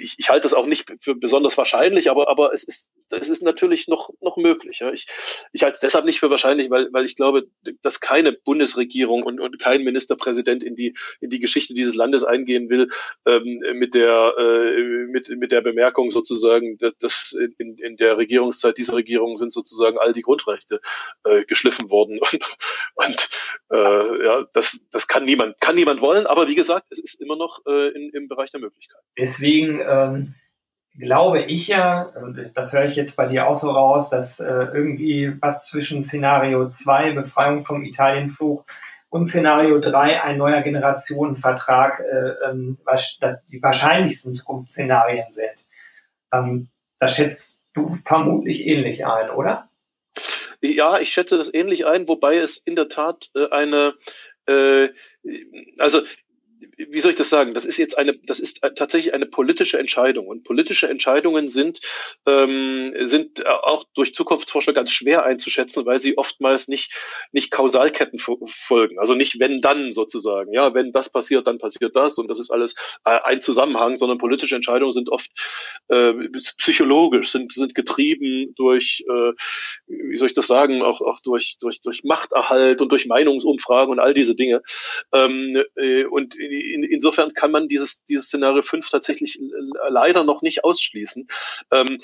ich, 0.00 0.16
ich 0.18 0.28
halte 0.28 0.42
das 0.42 0.54
auch 0.54 0.66
nicht 0.66 0.92
für 1.00 1.14
besonders 1.14 1.56
wahrscheinlich, 1.56 2.10
aber, 2.10 2.28
aber 2.28 2.52
es 2.52 2.64
ist, 2.64 2.90
es 3.10 3.28
ist 3.28 3.42
natürlich 3.42 3.88
noch, 3.88 4.10
noch 4.20 4.36
möglich. 4.36 4.80
Ja. 4.80 4.92
Ich, 4.92 5.06
ich 5.52 5.62
halte 5.62 5.74
es 5.74 5.80
deshalb 5.80 6.04
nicht 6.04 6.20
für 6.20 6.30
wahrscheinlich, 6.30 6.70
weil, 6.70 6.88
weil 6.92 7.04
ich 7.04 7.16
glaube, 7.16 7.46
dass 7.82 8.00
keine 8.00 8.32
Bundesregierung 8.32 9.22
und, 9.22 9.40
und 9.40 9.58
kein 9.58 9.82
Ministerpräsident 9.82 10.62
in 10.62 10.74
die, 10.74 10.94
in 11.20 11.30
die 11.30 11.40
Geschichte 11.40 11.74
dieses 11.74 11.94
Landes 11.94 12.24
eingehen 12.24 12.68
will, 12.68 12.88
ähm, 13.26 13.60
mit 13.74 13.94
der, 13.94 14.34
äh, 14.38 15.06
mit, 15.06 15.28
mit 15.30 15.52
der 15.52 15.60
Bemerkung 15.60 16.10
sozusagen, 16.10 16.78
dass 16.98 17.36
in, 17.58 17.78
in 17.78 17.96
der 17.96 18.18
Regierungszeit 18.18 18.78
dieser 18.78 18.94
Regierung 18.94 19.38
sind 19.38 19.52
sozusagen 19.52 19.98
all 19.98 20.12
die 20.12 20.22
Grundrechte 20.22 20.81
äh, 21.24 21.44
geschliffen 21.44 21.90
worden 21.90 22.18
und, 22.32 22.56
und 22.94 23.28
äh, 23.70 24.24
ja, 24.24 24.44
das, 24.52 24.86
das 24.90 25.08
kann 25.08 25.24
niemand, 25.24 25.60
kann 25.60 25.74
niemand 25.74 26.00
wollen, 26.00 26.26
aber 26.26 26.48
wie 26.48 26.54
gesagt, 26.54 26.86
es 26.90 26.98
ist 26.98 27.20
immer 27.20 27.36
noch 27.36 27.60
äh, 27.66 27.88
in, 27.88 28.10
im 28.10 28.28
Bereich 28.28 28.50
der 28.50 28.60
Möglichkeiten. 28.60 29.04
Deswegen 29.18 29.80
ähm, 29.86 30.34
glaube 30.98 31.42
ich 31.42 31.68
ja, 31.68 32.02
und 32.02 32.52
das 32.54 32.72
höre 32.72 32.86
ich 32.86 32.96
jetzt 32.96 33.16
bei 33.16 33.26
dir 33.26 33.46
auch 33.46 33.56
so 33.56 33.70
raus, 33.70 34.10
dass 34.10 34.40
äh, 34.40 34.44
irgendwie 34.46 35.32
was 35.40 35.64
zwischen 35.64 36.02
Szenario 36.02 36.68
2, 36.68 37.12
Befreiung 37.12 37.64
vom 37.64 37.84
Italienfluch, 37.84 38.64
und 39.12 39.26
Szenario 39.26 39.78
3, 39.78 40.22
ein 40.22 40.38
neuer 40.38 40.62
Generationenvertrag, 40.62 42.00
äh, 42.00 42.48
ähm, 42.48 42.78
was 42.84 43.18
die 43.50 43.62
wahrscheinlichsten 43.62 44.32
Zukunftsszenarien 44.32 45.30
sind. 45.30 45.66
Ähm, 46.32 46.68
das 46.98 47.16
schätzt 47.16 47.60
du 47.74 47.98
vermutlich 48.06 48.66
ähnlich 48.66 49.04
ein, 49.04 49.28
oder? 49.28 49.68
Ja, 50.62 51.00
ich 51.00 51.12
schätze 51.12 51.36
das 51.36 51.52
ähnlich 51.52 51.86
ein, 51.86 52.06
wobei 52.08 52.36
es 52.36 52.56
in 52.56 52.76
der 52.76 52.88
Tat 52.88 53.30
äh, 53.34 53.48
eine, 53.50 53.94
äh, 54.46 54.90
also 55.78 56.02
wie 56.76 57.00
soll 57.00 57.12
ich 57.12 57.16
das 57.16 57.30
sagen? 57.30 57.54
Das 57.54 57.64
ist 57.64 57.76
jetzt 57.76 57.98
eine, 57.98 58.16
das 58.24 58.40
ist 58.40 58.60
tatsächlich 58.76 59.14
eine 59.14 59.26
politische 59.26 59.78
Entscheidung. 59.78 60.26
Und 60.26 60.44
politische 60.44 60.88
Entscheidungen 60.88 61.48
sind, 61.48 61.80
ähm, 62.26 62.92
sind 63.00 63.46
auch 63.46 63.84
durch 63.94 64.14
Zukunftsforscher 64.14 64.72
ganz 64.72 64.92
schwer 64.92 65.24
einzuschätzen, 65.24 65.86
weil 65.86 66.00
sie 66.00 66.18
oftmals 66.18 66.68
nicht, 66.68 66.92
nicht 67.32 67.50
Kausalketten 67.50 68.18
folgen. 68.18 68.98
Also 68.98 69.14
nicht 69.14 69.40
wenn 69.40 69.60
dann 69.60 69.92
sozusagen. 69.92 70.52
Ja, 70.52 70.74
wenn 70.74 70.92
das 70.92 71.10
passiert, 71.10 71.46
dann 71.46 71.58
passiert 71.58 71.96
das. 71.96 72.18
Und 72.18 72.28
das 72.28 72.38
ist 72.38 72.50
alles 72.50 72.74
äh, 73.04 73.18
ein 73.24 73.42
Zusammenhang, 73.42 73.96
sondern 73.96 74.18
politische 74.18 74.56
Entscheidungen 74.56 74.92
sind 74.92 75.08
oft 75.08 75.30
äh, 75.88 76.12
psychologisch, 76.58 77.30
sind, 77.30 77.52
sind 77.52 77.74
getrieben 77.74 78.54
durch, 78.56 79.04
äh, 79.08 79.32
wie 79.86 80.16
soll 80.16 80.28
ich 80.28 80.34
das 80.34 80.46
sagen, 80.46 80.82
auch, 80.82 81.00
auch 81.00 81.20
durch, 81.20 81.56
durch, 81.60 81.80
durch 81.80 82.04
Machterhalt 82.04 82.80
und 82.80 82.90
durch 82.90 83.06
Meinungsumfragen 83.06 83.92
und 83.92 83.98
all 84.00 84.14
diese 84.14 84.34
Dinge. 84.34 84.62
Ähm, 85.12 85.62
äh, 85.76 86.04
und 86.04 86.34
in, 86.52 86.84
insofern 86.84 87.34
kann 87.34 87.50
man 87.50 87.68
dieses, 87.68 88.04
dieses 88.04 88.26
Szenario 88.26 88.62
5 88.62 88.88
tatsächlich 88.88 89.38
leider 89.88 90.24
noch 90.24 90.42
nicht 90.42 90.64
ausschließen, 90.64 91.26
ähm, 91.70 91.98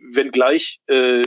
wenngleich 0.00 0.80
äh, 0.86 1.24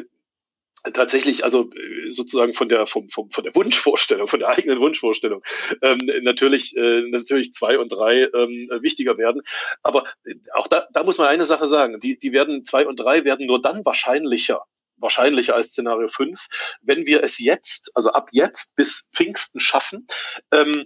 tatsächlich 0.92 1.44
also 1.44 1.70
äh, 1.72 2.12
sozusagen 2.12 2.54
von 2.54 2.68
der 2.68 2.88
vom, 2.88 3.08
vom, 3.08 3.32
von 3.32 3.44
der 3.44 3.56
Wunschvorstellung 3.56 4.28
von 4.28 4.40
der 4.40 4.50
eigenen 4.50 4.80
Wunschvorstellung 4.80 5.42
ähm, 5.82 6.00
natürlich 6.24 6.76
äh, 6.76 7.04
natürlich 7.10 7.54
zwei 7.54 7.80
und 7.80 7.90
drei 7.90 8.24
ähm, 8.24 8.70
wichtiger 8.82 9.18
werden. 9.18 9.44
Aber 9.82 10.04
äh, 10.26 10.36
auch 10.54 10.68
da, 10.68 10.88
da 10.92 11.04
muss 11.04 11.18
man 11.18 11.28
eine 11.28 11.46
Sache 11.46 11.68
sagen. 11.68 12.00
Die 12.00 12.20
die 12.20 12.34
werden 12.34 12.66
zwei 12.66 12.86
und 12.86 12.98
drei 12.98 13.24
werden 13.24 13.48
nur 13.48 13.62
dann 13.62 13.86
wahrscheinlicher 13.86 14.64
wahrscheinlicher 14.98 15.56
als 15.56 15.70
Szenario 15.70 16.08
5, 16.08 16.48
wenn 16.82 17.06
wir 17.06 17.24
es 17.24 17.40
jetzt, 17.40 17.92
also 17.94 18.12
ab 18.12 18.30
jetzt 18.32 18.76
bis 18.76 19.08
Pfingsten 19.14 19.60
schaffen, 19.60 20.08
ähm, 20.52 20.72
äh, 20.72 20.76
äh, 20.76 20.86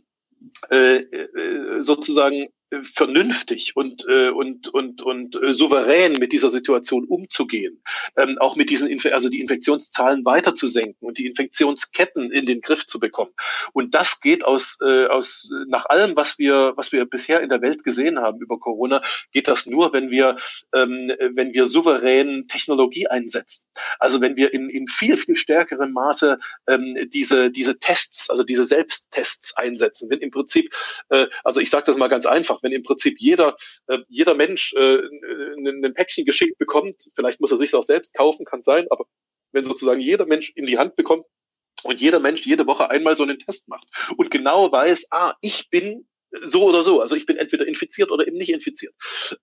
sozusagen 1.81 2.47
vernünftig 2.83 3.75
und 3.75 4.05
äh, 4.09 4.29
und 4.29 4.67
und 4.67 5.01
und 5.01 5.41
äh, 5.41 5.53
souverän 5.53 6.13
mit 6.19 6.33
dieser 6.33 6.49
Situation 6.49 7.05
umzugehen, 7.05 7.81
ähm, 8.17 8.37
auch 8.39 8.55
mit 8.55 8.69
diesen 8.69 8.89
Inf 8.89 9.05
also 9.05 9.29
die 9.29 9.39
Infektionszahlen 9.39 10.25
weiter 10.25 10.53
zu 10.53 10.67
senken 10.67 11.05
und 11.05 11.17
die 11.17 11.27
Infektionsketten 11.27 12.29
in 12.31 12.45
den 12.45 12.59
Griff 12.59 12.85
zu 12.85 12.99
bekommen. 12.99 13.31
Und 13.71 13.95
das 13.95 14.19
geht 14.19 14.43
aus 14.43 14.77
äh, 14.81 15.07
aus 15.07 15.49
nach 15.67 15.85
allem, 15.85 16.17
was 16.17 16.37
wir 16.39 16.73
was 16.75 16.91
wir 16.91 17.05
bisher 17.05 17.39
in 17.41 17.49
der 17.49 17.61
Welt 17.61 17.85
gesehen 17.85 18.19
haben 18.19 18.41
über 18.41 18.59
Corona, 18.59 19.01
geht 19.31 19.47
das 19.47 19.65
nur, 19.65 19.93
wenn 19.93 20.11
wir 20.11 20.37
ähm, 20.75 21.13
wenn 21.33 21.53
wir 21.53 21.67
souverän 21.67 22.47
Technologie 22.49 23.07
einsetzen. 23.07 23.65
Also 23.99 24.19
wenn 24.19 24.35
wir 24.35 24.53
in 24.53 24.69
in 24.69 24.87
viel 24.87 25.15
viel 25.15 25.37
stärkerem 25.37 25.93
Maße 25.93 26.37
ähm, 26.67 26.97
diese 27.13 27.49
diese 27.49 27.79
Tests, 27.79 28.29
also 28.29 28.43
diese 28.43 28.65
Selbsttests 28.65 29.55
einsetzen. 29.55 30.09
Wenn 30.09 30.19
im 30.19 30.31
Prinzip, 30.31 30.73
äh, 31.09 31.27
also 31.45 31.61
ich 31.61 31.69
sage 31.69 31.85
das 31.85 31.95
mal 31.95 32.09
ganz 32.09 32.25
einfach 32.25 32.56
einfach, 32.57 32.63
wenn 32.63 32.71
im 32.71 32.83
Prinzip 32.83 33.17
jeder, 33.19 33.57
äh, 33.87 33.99
jeder 34.07 34.35
Mensch 34.35 34.73
äh, 34.73 34.99
ein 35.57 35.93
Päckchen 35.93 36.25
geschickt 36.25 36.57
bekommt, 36.57 37.09
vielleicht 37.15 37.39
muss 37.41 37.51
er 37.51 37.57
sich 37.57 37.73
auch 37.73 37.83
selbst 37.83 38.13
kaufen, 38.13 38.45
kann 38.45 38.63
sein, 38.63 38.87
aber 38.89 39.05
wenn 39.51 39.65
sozusagen 39.65 40.01
jeder 40.01 40.25
Mensch 40.25 40.51
in 40.55 40.67
die 40.67 40.77
Hand 40.77 40.95
bekommt 40.95 41.25
und 41.83 42.01
jeder 42.01 42.19
Mensch 42.19 42.45
jede 42.45 42.67
Woche 42.67 42.89
einmal 42.89 43.15
so 43.15 43.23
einen 43.23 43.39
Test 43.39 43.67
macht 43.69 43.87
und 44.17 44.31
genau 44.31 44.71
weiß, 44.71 45.07
ah, 45.11 45.35
ich 45.41 45.69
bin 45.69 46.05
so 46.41 46.65
oder 46.65 46.83
so. 46.83 47.01
Also 47.01 47.15
ich 47.15 47.25
bin 47.25 47.37
entweder 47.37 47.65
infiziert 47.65 48.11
oder 48.11 48.27
eben 48.27 48.37
nicht 48.37 48.51
infiziert. 48.51 48.93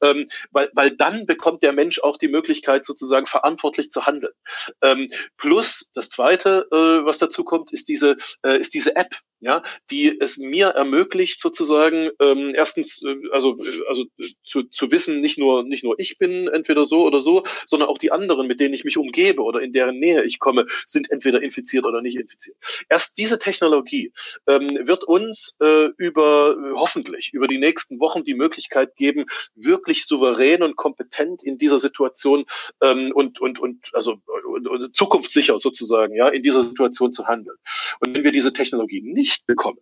Ähm, 0.03 0.29
weil, 0.51 0.69
weil 0.75 0.91
dann 0.91 1.25
bekommt 1.25 1.63
der 1.63 1.73
Mensch 1.73 1.99
auch 2.01 2.19
die 2.19 2.29
Möglichkeit, 2.29 2.85
sozusagen 2.85 3.27
verantwortlich 3.27 3.91
zu 3.91 4.05
handeln. 4.07 4.35
Ähm, 4.83 5.09
plus 5.39 5.89
das 5.95 6.11
Zweite, 6.11 6.67
äh, 6.71 7.07
was 7.07 7.17
dazu 7.19 7.43
kommt, 7.43 7.73
ist 7.73 7.89
diese, 7.89 8.17
äh, 8.45 8.59
ist 8.59 8.75
diese 8.75 8.97
App, 8.97 9.17
ja, 9.45 9.63
die 9.91 10.19
es 10.19 10.39
mir 10.39 10.69
ermöglicht, 10.69 11.41
sozusagen 11.41 12.11
ähm, 12.19 12.55
erstens, 12.55 13.03
äh, 13.03 13.15
also 13.31 13.57
äh, 13.59 13.89
also 13.89 14.05
zu, 14.43 14.63
zu 14.63 14.91
wissen, 14.91 15.21
nicht 15.21 15.39
nur 15.39 15.65
nicht 15.65 15.85
nur 15.85 15.99
ich 15.99 16.17
bin 16.19 16.49
entweder 16.49 16.87
so 16.87 17.05
oder 17.05 17.21
so, 17.21 17.45
sondern 17.67 17.91
auch 17.91 17.99
die 17.99 18.11
anderen, 18.11 18.47
mit 18.47 18.59
denen 18.59 18.75
ich 18.75 18.85
mich 18.85 18.97
umgebe 18.97 19.43
oder 19.43 19.61
in 19.61 19.73
deren 19.73 19.99
Nähe 19.99 20.25
ich 20.25 20.39
komme, 20.39 20.67
sind 20.87 21.11
entweder 21.11 21.43
infiziert 21.43 21.85
oder 21.85 22.01
nicht 22.01 22.17
infiziert. 22.17 22.57
Erst 22.89 23.19
diese 23.19 23.39
Technologie 23.39 24.13
ähm, 24.47 24.67
wird 24.83 25.05
uns 25.05 25.57
äh, 25.61 25.91
über 25.99 26.57
hoffentlich 26.75 27.33
über 27.35 27.47
die 27.47 27.59
nächsten 27.59 28.01
Wochen 28.01 28.25
die 28.25 28.35
Möglichkeit 28.35 28.97
geben, 28.97 29.27
wirklich 29.55 30.07
souverän 30.07 30.63
und 30.63 30.77
kompetent 30.77 31.43
in 31.43 31.59
dieser 31.59 31.79
Situation 31.79 32.47
ähm, 32.81 33.13
und 33.15 33.41
und 33.41 33.59
und 33.59 33.91
also 33.93 34.17
und, 34.47 34.69
und 34.69 34.97
zukunftssicher 34.97 35.59
sozusagen 35.59 36.15
ja 36.15 36.29
in 36.29 36.43
dieser 36.43 36.63
Situation 36.63 37.13
zu 37.13 37.27
handeln. 37.27 37.59
Und 38.01 38.15
wenn 38.15 38.25
wir 38.25 38.33
diese 38.33 38.55
Technologie 38.55 39.03
nicht 39.03 39.34
nicht 39.35 39.47
bekommen. 39.47 39.79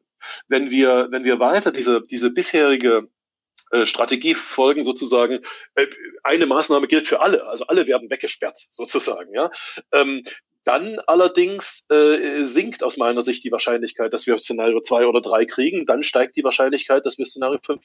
Wenn 0.48 0.70
wir, 0.70 1.08
wenn 1.10 1.24
wir 1.24 1.38
weiter 1.40 1.72
diese, 1.72 2.00
diese 2.02 2.30
bisherige 2.30 3.08
äh, 3.70 3.86
Strategie 3.86 4.34
folgen 4.34 4.84
sozusagen, 4.84 5.40
äh, 5.74 5.86
eine 6.22 6.46
Maßnahme 6.46 6.86
gilt 6.86 7.08
für 7.08 7.20
alle, 7.20 7.46
also 7.48 7.66
alle 7.66 7.86
werden 7.86 8.10
weggesperrt 8.10 8.58
sozusagen, 8.70 9.34
ja. 9.34 9.50
Ähm, 9.92 10.22
dann 10.64 11.00
allerdings 11.08 11.84
äh, 11.90 12.44
sinkt 12.44 12.84
aus 12.84 12.96
meiner 12.96 13.22
Sicht 13.22 13.42
die 13.42 13.50
Wahrscheinlichkeit, 13.50 14.12
dass 14.12 14.28
wir 14.28 14.38
Szenario 14.38 14.80
2 14.80 15.06
oder 15.06 15.20
3 15.20 15.44
kriegen. 15.44 15.86
Dann 15.86 16.04
steigt 16.04 16.36
die 16.36 16.44
Wahrscheinlichkeit, 16.44 17.04
dass 17.04 17.18
wir 17.18 17.26
Szenario 17.26 17.58
5 17.60 17.84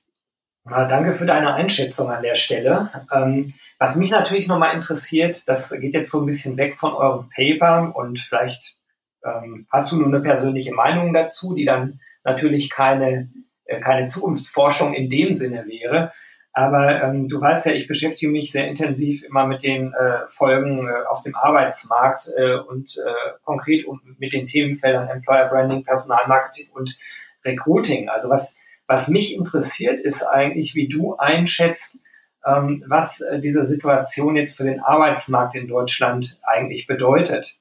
ja, 0.69 0.85
danke 0.85 1.15
für 1.15 1.25
deine 1.25 1.53
Einschätzung 1.53 2.11
an 2.11 2.21
der 2.21 2.35
Stelle. 2.35 2.91
Ähm, 3.11 3.53
was 3.79 3.95
mich 3.95 4.11
natürlich 4.11 4.47
nochmal 4.47 4.75
interessiert, 4.75 5.47
das 5.47 5.71
geht 5.71 5.93
jetzt 5.93 6.11
so 6.11 6.19
ein 6.19 6.25
bisschen 6.25 6.57
weg 6.57 6.75
von 6.75 6.93
eurem 6.93 7.29
Paper 7.29 7.95
und 7.95 8.19
vielleicht 8.19 8.76
ähm, 9.23 9.67
hast 9.71 9.91
du 9.91 9.97
nur 9.97 10.07
eine 10.07 10.21
persönliche 10.21 10.73
Meinung 10.73 11.13
dazu, 11.13 11.55
die 11.55 11.65
dann 11.65 11.99
natürlich 12.23 12.69
keine, 12.69 13.29
äh, 13.65 13.79
keine 13.79 14.07
Zukunftsforschung 14.07 14.93
in 14.93 15.09
dem 15.09 15.33
Sinne 15.33 15.65
wäre. 15.67 16.11
Aber 16.57 17.03
ähm, 17.03 17.29
du 17.29 17.39
weißt 17.39 17.67
ja, 17.67 17.73
ich 17.73 17.87
beschäftige 17.87 18.31
mich 18.31 18.51
sehr 18.51 18.67
intensiv 18.67 19.23
immer 19.23 19.45
mit 19.45 19.61
den 19.61 19.93
äh, 19.93 20.27
Folgen 20.29 20.87
äh, 20.87 21.05
auf 21.07 21.21
dem 21.21 21.35
Arbeitsmarkt 21.35 22.31
äh, 22.35 22.55
und 22.55 22.97
äh, 22.97 23.37
konkret 23.43 23.85
mit 24.17 24.33
den 24.33 24.47
Themenfeldern 24.47 25.07
Employer 25.07 25.47
Branding, 25.49 25.83
Personalmarketing 25.83 26.69
und 26.73 26.97
Recruiting. 27.45 28.09
Also 28.09 28.29
was, 28.29 28.57
was 28.87 29.07
mich 29.07 29.35
interessiert, 29.35 29.99
ist 29.99 30.23
eigentlich, 30.23 30.73
wie 30.73 30.87
du 30.87 31.15
einschätzt, 31.17 31.99
ähm, 32.43 32.83
was 32.87 33.21
äh, 33.21 33.39
diese 33.39 33.65
Situation 33.67 34.35
jetzt 34.35 34.57
für 34.57 34.63
den 34.63 34.79
Arbeitsmarkt 34.79 35.53
in 35.53 35.67
Deutschland 35.67 36.39
eigentlich 36.43 36.87
bedeutet. 36.87 37.55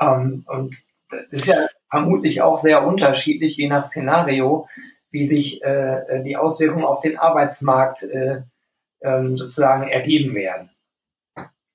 Ähm, 0.00 0.44
und 0.46 0.76
das 1.10 1.26
ist 1.30 1.46
ja 1.46 1.68
vermutlich 1.90 2.42
auch 2.42 2.56
sehr 2.56 2.86
unterschiedlich, 2.86 3.56
je 3.56 3.68
nach 3.68 3.86
Szenario, 3.86 4.68
wie 5.10 5.26
sich 5.26 5.62
äh, 5.62 6.22
die 6.24 6.36
Auswirkungen 6.36 6.84
auf 6.84 7.00
den 7.00 7.18
Arbeitsmarkt 7.18 8.02
äh, 8.02 8.42
ähm, 9.02 9.36
sozusagen 9.36 9.86
ergeben 9.88 10.34
werden. 10.34 10.70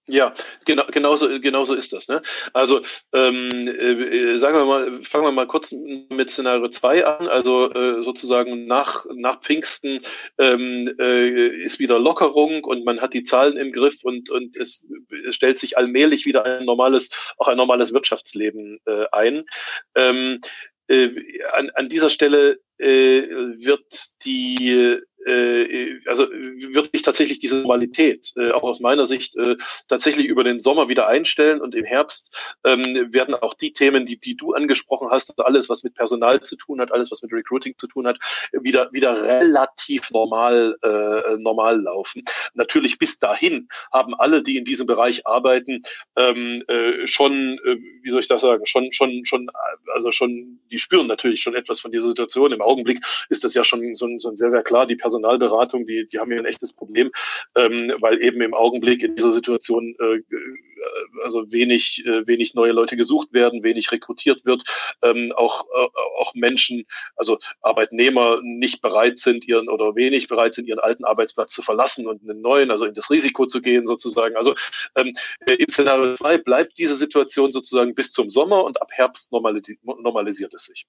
Ja, 0.10 0.34
genau, 0.65 0.86
genauso, 0.91 1.39
genauso 1.39 1.76
ist 1.76 1.93
das. 1.93 2.08
Ne? 2.08 2.24
Also 2.54 2.82
ähm, 3.13 3.50
äh, 3.67 4.39
sagen 4.39 4.58
wir 4.58 4.65
mal, 4.65 5.04
fangen 5.04 5.26
wir 5.26 5.32
mal 5.32 5.45
kurz 5.45 5.72
mit 5.72 6.32
Szenario 6.32 6.67
2 6.67 7.06
an. 7.06 7.28
Also 7.28 7.72
äh, 7.72 8.02
sozusagen 8.02 8.65
nach, 8.65 9.06
nach 9.13 9.39
Pfingsten 9.41 10.02
ähm, 10.39 10.91
äh, 11.00 11.50
ist 11.50 11.78
wieder 11.78 12.00
Lockerung 12.00 12.63
und 12.63 12.86
man 12.86 13.02
hat 13.02 13.13
die 13.13 13.24
Zahlen 13.24 13.56
im 13.58 13.72
Griff 13.72 14.04
und, 14.04 14.32
und 14.32 14.58
es, 14.58 14.84
es 15.28 15.36
stellt 15.36 15.60
sich 15.60 15.78
allmählich 15.78 16.26
wieder 16.26 16.43
ein 16.43 16.65
normales, 16.65 17.10
auch 17.38 17.48
ein 17.48 17.58
normales 17.58 17.93
Wirtschaftsleben 17.93 18.80
äh, 18.86 19.06
ein. 19.12 19.45
Ähm, 19.93 20.41
äh, 20.88 21.10
an, 21.54 21.69
an 21.76 21.88
dieser 21.88 22.10
Stelle 22.10 22.60
äh, 22.80 23.22
wird 23.30 24.24
die 24.26 25.00
also 25.25 26.27
wird 26.29 26.91
sich 26.91 27.01
tatsächlich 27.01 27.39
diese 27.39 27.58
Normalität 27.58 28.32
äh, 28.36 28.51
auch 28.51 28.63
aus 28.63 28.79
meiner 28.79 29.05
Sicht 29.05 29.36
äh, 29.38 29.58
tatsächlich 29.88 30.27
über 30.27 30.43
den 30.43 30.60
Sommer 30.60 30.89
wieder 30.89 31.08
einstellen 31.08 31.62
und 31.62 31.75
im 31.75 31.86
Herbst 31.86 32.36
ähm, 32.63 32.84
werden 33.13 33.36
auch 33.36 33.53
die 33.53 33.73
Themen, 33.73 34.05
die, 34.05 34.19
die 34.19 34.36
du 34.36 34.53
angesprochen 34.53 35.10
hast, 35.12 35.32
also 35.32 35.43
alles, 35.43 35.69
was 35.69 35.84
mit 35.84 35.95
Personal 35.95 36.41
zu 36.41 36.55
tun 36.55 36.79
hat, 36.79 36.91
alles, 36.91 37.12
was 37.12 37.21
mit 37.21 37.32
Recruiting 37.32 37.75
zu 37.77 37.88
tun 37.88 38.08
hat, 38.08 38.17
wieder, 38.51 38.91
wieder 38.91 39.21
relativ 39.21 40.10
normal, 40.12 40.77
äh, 40.84 41.38
normal 41.38 41.82
laufen. 41.82 42.23
Natürlich 42.53 42.97
bis 42.97 43.19
dahin 43.19 43.67
haben 43.91 44.13
alle, 44.15 44.41
die 44.41 44.58
in 44.58 44.65
diesem 44.65 44.88
Bereich 44.88 45.25
arbeiten, 45.27 45.82
ähm, 46.15 46.63
äh, 46.67 47.08
schon, 47.08 47.60
äh, 47.65 47.77
wie 48.01 48.12
soll 48.12 48.21
ich 48.21 48.27
das 48.27 48.41
sagen, 48.41 48.65
schon, 48.65 48.91
schon, 48.91 49.25
schon, 49.25 49.49
also 49.93 50.12
schon, 50.12 50.60
die 50.71 50.77
spüren 50.77 51.08
natürlich 51.08 51.41
schon 51.41 51.55
etwas 51.55 51.79
von 51.79 51.91
dieser 51.91 52.08
Situation. 52.08 52.51
Im 52.51 52.62
Augenblick 52.62 52.99
ist 53.29 53.43
das 53.43 53.53
ja 53.53 53.63
schon 53.63 53.95
so, 53.95 54.08
so 54.17 54.34
sehr, 54.36 54.51
sehr 54.51 54.63
klar, 54.63 54.86
die 54.86 54.95
Personalberatung, 55.19 55.86
die, 55.86 56.08
die 56.08 56.19
haben 56.19 56.32
hier 56.32 56.39
ein 56.39 56.45
echtes 56.45 56.73
Problem, 56.73 57.12
ähm, 57.55 57.93
weil 57.99 58.21
eben 58.21 58.41
im 58.41 58.53
Augenblick 58.53 59.03
in 59.03 59.15
dieser 59.15 59.32
Situation 59.32 59.95
äh, 59.99 60.21
also 61.23 61.51
wenig, 61.51 62.05
äh, 62.05 62.25
wenig 62.25 62.53
neue 62.55 62.71
Leute 62.71 62.95
gesucht 62.95 63.34
werden, 63.34 63.63
wenig 63.63 63.91
rekrutiert 63.91 64.45
wird, 64.45 64.63
ähm, 65.01 65.34
auch, 65.36 65.65
äh, 65.65 65.88
auch 66.19 66.34
Menschen, 66.36 66.86
also 67.15 67.38
Arbeitnehmer 67.62 68.39
nicht 68.41 68.82
bereit 68.82 69.19
sind, 69.19 69.45
ihren 69.47 69.69
oder 69.69 69.95
wenig 69.95 70.27
bereit 70.27 70.53
sind, 70.53 70.67
ihren 70.67 70.79
alten 70.79 71.03
Arbeitsplatz 71.03 71.53
zu 71.53 71.62
verlassen 71.62 72.08
und 72.08 72.21
einen 72.23 72.41
neuen, 72.41 72.71
also 72.71 72.86
in 72.86 72.93
das 72.93 73.10
Risiko 73.10 73.45
zu 73.45 73.62
gehen 73.62 73.88
sozusagen. 73.88 74.36
Also 74.36 74.55
ähm, 74.95 75.13
im 75.47 75.69
Szenario 75.69 76.15
2 76.15 76.38
bleibt 76.39 76.77
diese 76.77 76.95
Situation 76.95 77.51
sozusagen 77.51 77.93
bis 77.93 78.12
zum 78.12 78.29
Sommer 78.29 78.63
und 78.63 78.82
ab 78.82 78.89
Herbst 78.91 79.32
normalisiert 79.32 80.53
es 80.53 80.65
sich 80.65 80.86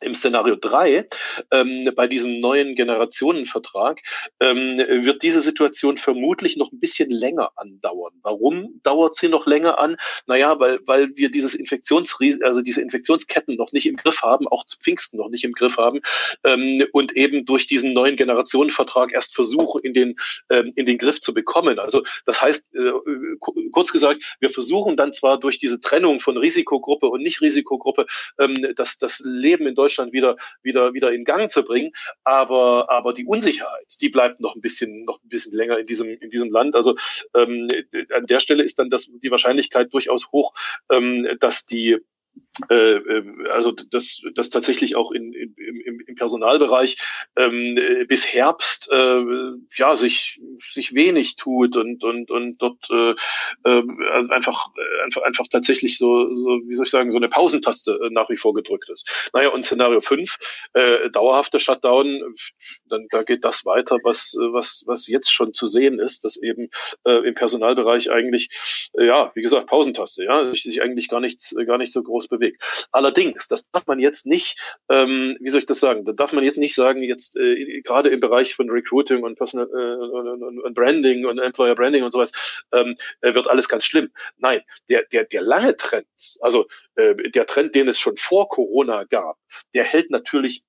im 0.00 0.14
Szenario 0.14 0.56
3, 0.56 1.06
ähm, 1.50 1.90
bei 1.94 2.06
diesem 2.06 2.40
neuen 2.40 2.74
Generationenvertrag, 2.74 4.00
ähm, 4.40 4.78
wird 4.78 5.22
diese 5.22 5.40
Situation 5.40 5.96
vermutlich 5.96 6.56
noch 6.56 6.72
ein 6.72 6.80
bisschen 6.80 7.10
länger 7.10 7.50
andauern. 7.56 8.12
Warum 8.22 8.80
dauert 8.82 9.14
sie 9.14 9.28
noch 9.28 9.46
länger 9.46 9.78
an? 9.78 9.96
Naja, 10.26 10.58
weil, 10.58 10.80
weil 10.84 11.16
wir 11.16 11.30
dieses 11.30 11.54
Infektionsris 11.54 12.42
also 12.42 12.60
diese 12.60 12.82
Infektionsketten 12.82 13.56
noch 13.56 13.72
nicht 13.72 13.86
im 13.86 13.96
Griff 13.96 14.22
haben, 14.22 14.48
auch 14.48 14.64
zu 14.64 14.78
Pfingsten 14.78 15.18
noch 15.18 15.28
nicht 15.28 15.44
im 15.44 15.52
Griff 15.52 15.76
haben 15.76 16.00
ähm, 16.44 16.84
und 16.92 17.12
eben 17.12 17.44
durch 17.44 17.66
diesen 17.66 17.92
neuen 17.92 18.16
Generationenvertrag 18.16 19.12
erst 19.12 19.34
versuchen, 19.34 19.80
in 19.82 19.94
den, 19.94 20.16
ähm, 20.50 20.72
in 20.74 20.86
den 20.86 20.98
Griff 20.98 21.20
zu 21.20 21.32
bekommen. 21.32 21.78
Also 21.78 22.02
das 22.26 22.42
heißt, 22.42 22.74
äh, 22.74 22.92
kurz 23.70 23.92
gesagt, 23.92 24.36
wir 24.40 24.50
versuchen 24.50 24.96
dann 24.96 25.12
zwar 25.12 25.38
durch 25.38 25.58
diese 25.58 25.80
Trennung 25.80 26.20
von 26.20 26.36
Risikogruppe 26.36 27.06
und 27.06 27.22
Nicht-Risikogruppe 27.22 28.06
ähm, 28.38 28.54
das, 28.76 28.98
das 28.98 29.20
Leben 29.24 29.66
in 29.66 29.74
Deutschland 29.74 29.83
Deutschland 29.84 30.12
wieder, 30.12 30.36
wieder, 30.62 30.94
wieder 30.94 31.12
in 31.12 31.24
Gang 31.24 31.50
zu 31.50 31.62
bringen. 31.62 31.92
Aber, 32.24 32.90
aber 32.90 33.12
die 33.12 33.26
Unsicherheit, 33.26 33.86
die 34.00 34.08
bleibt 34.08 34.40
noch 34.40 34.54
ein 34.54 34.62
bisschen, 34.62 35.04
noch 35.04 35.22
ein 35.22 35.28
bisschen 35.28 35.52
länger 35.52 35.78
in 35.78 35.86
diesem, 35.86 36.08
in 36.08 36.30
diesem 36.30 36.50
Land. 36.50 36.74
Also 36.74 36.96
ähm, 37.34 37.68
an 38.14 38.26
der 38.26 38.40
Stelle 38.40 38.62
ist 38.62 38.78
dann 38.78 38.88
das, 38.88 39.10
die 39.22 39.30
Wahrscheinlichkeit 39.30 39.92
durchaus 39.92 40.32
hoch, 40.32 40.54
ähm, 40.90 41.28
dass 41.40 41.66
die 41.66 41.98
äh, 42.70 42.94
äh, 42.94 43.48
also 43.50 43.72
das, 43.72 44.22
das 44.34 44.48
tatsächlich 44.48 44.94
auch 44.94 45.10
in, 45.10 45.32
in, 45.32 45.54
im, 45.56 46.00
im 46.06 46.14
Personalbereich 46.14 46.96
ähm, 47.36 47.78
bis 48.06 48.32
Herbst 48.32 48.88
äh, 48.92 49.22
ja 49.76 49.96
sich 49.96 50.40
sich 50.72 50.94
wenig 50.94 51.34
tut 51.34 51.76
und 51.76 52.04
und 52.04 52.30
und 52.30 52.58
dort 52.58 52.88
äh, 52.90 53.14
äh, 53.64 53.82
einfach 54.30 54.68
einfach 55.04 55.22
einfach 55.22 55.46
tatsächlich 55.50 55.98
so, 55.98 56.32
so 56.34 56.60
wie 56.66 56.76
soll 56.76 56.84
ich 56.84 56.90
sagen 56.90 57.10
so 57.10 57.18
eine 57.18 57.28
Pausentaste 57.28 57.98
äh, 58.04 58.10
nach 58.10 58.30
wie 58.30 58.36
vor 58.36 58.54
gedrückt 58.54 58.88
ist. 58.88 59.30
Naja 59.32 59.48
und 59.48 59.64
Szenario 59.64 60.00
5 60.00 60.36
äh, 60.74 61.10
dauerhafte 61.10 61.58
Shutdown 61.58 62.36
dann 62.88 63.08
da 63.10 63.24
geht 63.24 63.44
das 63.44 63.66
weiter 63.66 63.96
was 64.04 64.36
was 64.38 64.84
was 64.86 65.08
jetzt 65.08 65.32
schon 65.32 65.54
zu 65.54 65.66
sehen 65.66 65.98
ist, 65.98 66.24
dass 66.24 66.36
eben 66.36 66.70
äh, 67.04 67.26
im 67.26 67.34
Personalbereich 67.34 68.12
eigentlich 68.12 68.90
äh, 68.96 69.06
ja 69.06 69.32
wie 69.34 69.42
gesagt 69.42 69.66
Pausentaste 69.66 70.22
ja 70.22 70.54
sich 70.54 70.80
eigentlich 70.80 71.08
gar 71.08 71.20
nichts 71.20 71.52
gar 71.66 71.78
nicht 71.78 71.92
so 71.92 72.00
groß 72.00 72.23
bewegt 72.28 72.44
Weg. 72.44 72.58
Allerdings, 72.92 73.48
das 73.48 73.70
darf 73.70 73.86
man 73.86 73.98
jetzt 73.98 74.26
nicht, 74.26 74.58
ähm, 74.88 75.36
wie 75.40 75.48
soll 75.48 75.60
ich 75.60 75.66
das 75.66 75.80
sagen, 75.80 76.04
da 76.04 76.12
darf 76.12 76.32
man 76.32 76.44
jetzt 76.44 76.58
nicht 76.58 76.74
sagen, 76.74 77.02
jetzt 77.02 77.36
äh, 77.36 77.80
gerade 77.82 78.10
im 78.10 78.20
Bereich 78.20 78.54
von 78.54 78.70
Recruiting 78.70 79.22
und 79.22 79.36
Personal 79.36 79.68
äh, 79.68 80.42
und, 80.42 80.60
und 80.60 80.74
Branding 80.74 81.26
und 81.26 81.38
Employer 81.38 81.74
Branding 81.74 82.04
und 82.04 82.12
sowas, 82.12 82.64
ähm, 82.72 82.96
äh, 83.22 83.34
wird 83.34 83.48
alles 83.48 83.68
ganz 83.68 83.84
schlimm. 83.84 84.10
Nein, 84.36 84.60
der, 84.88 85.04
der, 85.12 85.24
der 85.24 85.42
lange 85.42 85.76
Trend, 85.76 86.06
also 86.40 86.66
äh, 86.96 87.14
der 87.30 87.46
Trend, 87.46 87.74
den 87.74 87.88
es 87.88 87.98
schon 87.98 88.16
vor 88.16 88.48
Corona 88.48 89.04
gab, 89.04 89.36
der 89.74 89.84
hält 89.84 90.10
natürlich 90.10 90.62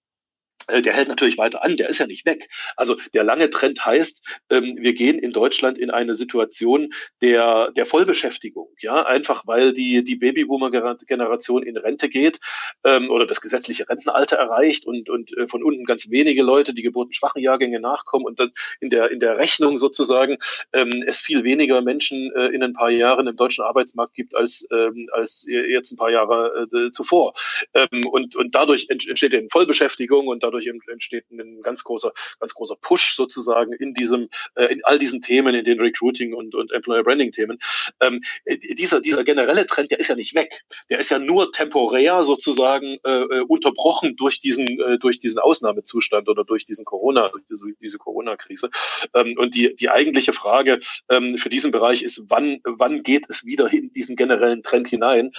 der 0.69 0.93
hält 0.93 1.07
natürlich 1.07 1.37
weiter 1.37 1.63
an, 1.63 1.77
der 1.77 1.89
ist 1.89 1.99
ja 1.99 2.07
nicht 2.07 2.25
weg. 2.25 2.49
Also 2.75 2.95
der 3.13 3.23
lange 3.23 3.49
Trend 3.49 3.85
heißt, 3.85 4.21
ähm, 4.49 4.77
wir 4.79 4.93
gehen 4.93 5.19
in 5.19 5.31
Deutschland 5.31 5.77
in 5.77 5.91
eine 5.91 6.13
Situation 6.13 6.89
der, 7.21 7.71
der 7.71 7.85
Vollbeschäftigung, 7.85 8.69
ja, 8.79 9.05
einfach 9.05 9.43
weil 9.45 9.73
die, 9.73 10.03
die 10.03 10.15
Babyboomer-Generation 10.15 11.63
in 11.63 11.77
Rente 11.77 12.09
geht 12.09 12.39
ähm, 12.83 13.09
oder 13.09 13.25
das 13.25 13.41
gesetzliche 13.41 13.87
Rentenalter 13.89 14.37
erreicht 14.37 14.85
und, 14.85 15.09
und 15.09 15.35
äh, 15.37 15.47
von 15.47 15.63
unten 15.63 15.85
ganz 15.85 16.09
wenige 16.09 16.43
Leute, 16.43 16.73
die 16.73 16.81
geburtenschwachen 16.81 17.41
Jahrgänge 17.41 17.79
nachkommen 17.79 18.25
und 18.25 18.39
dann 18.39 18.51
in 18.79 18.89
der, 18.89 19.11
in 19.11 19.19
der 19.19 19.37
Rechnung 19.37 19.77
sozusagen 19.77 20.37
ähm, 20.73 21.03
es 21.05 21.19
viel 21.21 21.43
weniger 21.43 21.81
Menschen 21.81 22.31
äh, 22.35 22.47
in 22.47 22.63
ein 22.63 22.73
paar 22.73 22.89
Jahren 22.89 23.27
im 23.27 23.35
deutschen 23.35 23.63
Arbeitsmarkt 23.63 24.13
gibt 24.13 24.35
als, 24.35 24.67
ähm, 24.71 25.09
als 25.11 25.45
jetzt 25.47 25.91
ein 25.91 25.97
paar 25.97 26.11
Jahre 26.11 26.67
äh, 26.73 26.91
zuvor. 26.91 27.33
Ähm, 27.73 28.05
und, 28.05 28.35
und 28.35 28.55
dadurch 28.55 28.87
entsteht 28.89 29.33
eine 29.33 29.47
Vollbeschäftigung 29.51 30.27
und 30.27 30.43
dadurch 30.43 30.54
dadurch 30.55 30.67
entsteht 30.87 31.29
ein 31.31 31.61
ganz 31.61 31.83
großer, 31.83 32.11
ganz 32.39 32.53
großer 32.53 32.75
Push 32.79 33.15
sozusagen 33.15 33.73
in 33.73 33.93
diesem, 33.93 34.29
äh, 34.55 34.65
in 34.65 34.83
all 34.83 34.99
diesen 34.99 35.21
Themen, 35.21 35.55
in 35.55 35.65
den 35.65 35.79
Recruiting 35.79 36.33
und, 36.33 36.55
und 36.55 36.71
Employer 36.71 37.03
Branding 37.03 37.31
Themen. 37.31 37.59
Ähm, 38.01 38.21
äh, 38.45 38.57
dieser, 38.57 39.01
dieser 39.01 39.23
generelle 39.23 39.65
Trend, 39.65 39.91
der 39.91 39.99
ist 39.99 40.07
ja 40.07 40.15
nicht 40.15 40.35
weg. 40.35 40.63
Der 40.89 40.99
ist 40.99 41.09
ja 41.09 41.19
nur 41.19 41.51
temporär 41.51 42.23
sozusagen 42.23 42.97
äh, 43.03 43.11
äh, 43.11 43.41
unterbrochen 43.41 44.15
durch 44.15 44.39
diesen, 44.41 44.67
äh, 44.67 44.97
durch 44.99 45.19
diesen 45.19 45.39
Ausnahmezustand 45.39 46.29
oder 46.29 46.43
durch 46.43 46.65
diesen 46.65 46.85
Corona, 46.85 47.29
durch 47.29 47.43
diese, 47.49 47.65
diese 47.81 47.97
Corona-Krise. 47.97 48.69
Ähm, 49.13 49.35
und 49.37 49.55
die, 49.55 49.75
die 49.75 49.89
eigentliche 49.89 50.33
Frage 50.33 50.79
ähm, 51.09 51.37
für 51.37 51.49
diesen 51.49 51.71
Bereich 51.71 52.03
ist, 52.03 52.23
wann, 52.27 52.59
wann 52.63 53.03
geht 53.03 53.25
es 53.29 53.45
wieder 53.45 53.71
in 53.71 53.91
diesen 53.93 54.15
generellen 54.15 54.63
Trend 54.63 54.87
hinein? 54.87 55.31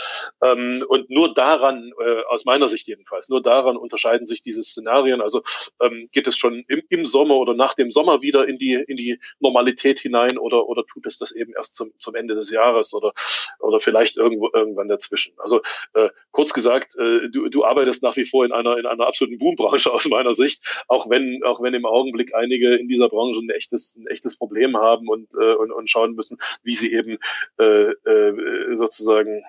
Ähm, 0.42 0.84
und 0.88 1.10
nur 1.10 1.34
daran, 1.34 1.92
äh, 2.04 2.22
aus 2.28 2.44
meiner 2.44 2.68
Sicht 2.68 2.86
jedenfalls, 2.86 3.28
nur 3.28 3.42
daran 3.42 3.76
unterscheiden 3.76 4.26
sich 4.26 4.42
diese 4.42 4.62
Szenarien 4.62 5.05
Szenarien. 5.06 5.20
Also 5.20 5.42
ähm, 5.80 6.08
geht 6.12 6.26
es 6.26 6.36
schon 6.36 6.64
im, 6.68 6.82
im 6.88 7.06
Sommer 7.06 7.36
oder 7.36 7.54
nach 7.54 7.74
dem 7.74 7.90
Sommer 7.90 8.22
wieder 8.22 8.48
in 8.48 8.58
die, 8.58 8.74
in 8.74 8.96
die 8.96 9.18
Normalität 9.40 9.98
hinein 9.98 10.38
oder, 10.38 10.68
oder 10.68 10.84
tut 10.86 11.06
es 11.06 11.18
das 11.18 11.32
eben 11.32 11.52
erst 11.54 11.74
zum, 11.74 11.92
zum 11.98 12.14
Ende 12.14 12.34
des 12.34 12.50
Jahres 12.50 12.94
oder, 12.94 13.12
oder 13.60 13.80
vielleicht 13.80 14.16
irgendwo 14.16 14.50
irgendwann 14.52 14.88
dazwischen? 14.88 15.34
Also 15.38 15.62
äh, 15.94 16.08
kurz 16.30 16.52
gesagt, 16.52 16.96
äh, 16.98 17.28
du, 17.30 17.48
du 17.48 17.64
arbeitest 17.64 18.02
nach 18.02 18.16
wie 18.16 18.24
vor 18.24 18.44
in 18.44 18.52
einer, 18.52 18.76
in 18.78 18.86
einer 18.86 19.06
absoluten 19.06 19.38
Boombranche 19.38 19.92
aus 19.92 20.06
meiner 20.06 20.34
Sicht, 20.34 20.62
auch 20.88 21.08
wenn, 21.08 21.42
auch 21.44 21.62
wenn 21.62 21.74
im 21.74 21.86
Augenblick 21.86 22.34
einige 22.34 22.74
in 22.76 22.88
dieser 22.88 23.08
Branche 23.08 23.40
ein 23.40 23.50
echtes, 23.50 23.96
ein 23.96 24.06
echtes 24.08 24.36
Problem 24.36 24.76
haben 24.76 25.08
und, 25.08 25.28
äh, 25.34 25.54
und, 25.54 25.72
und 25.72 25.90
schauen 25.90 26.14
müssen, 26.14 26.38
wie 26.62 26.74
sie 26.74 26.92
eben 26.92 27.18
äh, 27.58 27.90
äh, 27.90 28.76
sozusagen, 28.76 29.42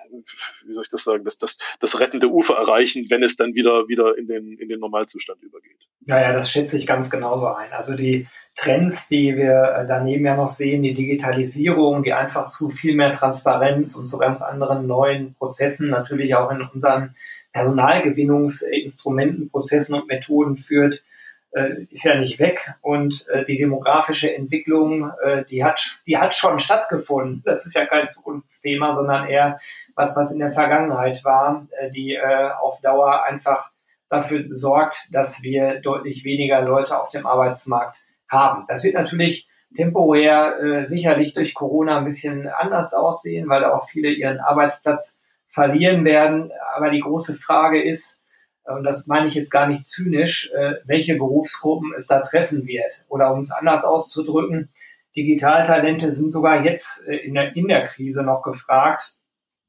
wie 0.64 0.72
soll 0.72 0.82
ich 0.82 0.90
das 0.90 1.04
sagen, 1.04 1.24
das, 1.24 1.38
das, 1.38 1.58
das 1.80 2.00
rettende 2.00 2.28
Ufer 2.28 2.54
erreichen, 2.54 3.06
wenn 3.08 3.22
es 3.22 3.36
dann 3.36 3.54
wieder, 3.54 3.88
wieder 3.88 4.16
in 4.16 4.26
den, 4.26 4.58
in 4.58 4.68
den 4.68 4.80
Normalzustand 4.80 5.42
übergeht. 5.48 5.78
Ja, 6.08 6.20
ja, 6.20 6.32
das 6.32 6.50
schätze 6.50 6.78
ich 6.78 6.86
ganz 6.86 7.10
genauso 7.10 7.48
ein. 7.48 7.70
Also 7.72 7.94
die 7.94 8.26
Trends, 8.58 9.08
die 9.08 9.36
wir 9.36 9.76
äh, 9.76 9.86
daneben 9.86 10.24
ja 10.24 10.34
noch 10.34 10.48
sehen, 10.48 10.82
die 10.82 10.94
Digitalisierung, 10.94 12.02
die 12.02 12.12
einfach 12.12 12.48
zu 12.48 12.70
viel 12.70 12.96
mehr 12.96 13.12
Transparenz 13.12 13.94
und 13.94 14.08
zu 14.08 14.18
ganz 14.18 14.42
anderen 14.42 14.86
neuen 14.86 15.34
Prozessen, 15.34 15.90
natürlich 15.90 16.34
auch 16.34 16.50
in 16.50 16.62
unseren 16.62 17.14
Personalgewinnungsinstrumenten, 17.52 19.50
Prozessen 19.50 19.94
und 19.94 20.08
Methoden 20.08 20.56
führt, 20.56 21.04
äh, 21.52 21.82
ist 21.90 22.04
ja 22.04 22.18
nicht 22.18 22.40
weg. 22.40 22.72
Und 22.80 23.28
äh, 23.28 23.44
die 23.44 23.58
demografische 23.58 24.34
Entwicklung, 24.34 25.12
die 25.50 25.62
hat, 25.62 26.00
die 26.06 26.16
hat 26.16 26.34
schon 26.34 26.58
stattgefunden. 26.58 27.42
Das 27.44 27.64
ist 27.64 27.74
ja 27.74 27.86
kein 27.86 28.08
Zukunftsthema, 28.08 28.92
sondern 28.92 29.28
eher 29.28 29.60
was, 29.94 30.16
was 30.16 30.32
in 30.32 30.40
der 30.40 30.52
Vergangenheit 30.52 31.22
war, 31.24 31.68
die 31.94 32.18
auf 32.60 32.80
Dauer 32.80 33.24
einfach 33.24 33.70
dafür 34.08 34.44
sorgt, 34.48 35.08
dass 35.12 35.42
wir 35.42 35.80
deutlich 35.80 36.24
weniger 36.24 36.62
Leute 36.62 37.00
auf 37.00 37.10
dem 37.10 37.26
Arbeitsmarkt 37.26 37.98
haben. 38.28 38.64
Das 38.68 38.84
wird 38.84 38.94
natürlich 38.94 39.48
temporär 39.76 40.58
äh, 40.60 40.86
sicherlich 40.86 41.34
durch 41.34 41.54
Corona 41.54 41.98
ein 41.98 42.04
bisschen 42.04 42.48
anders 42.48 42.94
aussehen, 42.94 43.48
weil 43.48 43.64
auch 43.64 43.88
viele 43.88 44.10
ihren 44.10 44.40
Arbeitsplatz 44.40 45.18
verlieren 45.48 46.04
werden. 46.04 46.50
Aber 46.74 46.90
die 46.90 47.00
große 47.00 47.36
Frage 47.36 47.82
ist, 47.82 48.24
und 48.64 48.84
das 48.84 49.06
meine 49.06 49.28
ich 49.28 49.34
jetzt 49.34 49.50
gar 49.50 49.66
nicht 49.66 49.86
zynisch, 49.86 50.50
äh, 50.52 50.74
welche 50.84 51.16
Berufsgruppen 51.16 51.92
es 51.96 52.06
da 52.06 52.20
treffen 52.20 52.66
wird. 52.66 53.04
Oder 53.08 53.32
um 53.32 53.40
es 53.40 53.50
anders 53.50 53.84
auszudrücken, 53.84 54.70
Digitaltalente 55.16 56.12
sind 56.12 56.32
sogar 56.32 56.64
jetzt 56.64 57.06
äh, 57.06 57.16
in 57.16 57.34
der, 57.34 57.56
in 57.56 57.68
der 57.68 57.88
Krise 57.88 58.22
noch 58.22 58.42
gefragt. 58.42 59.14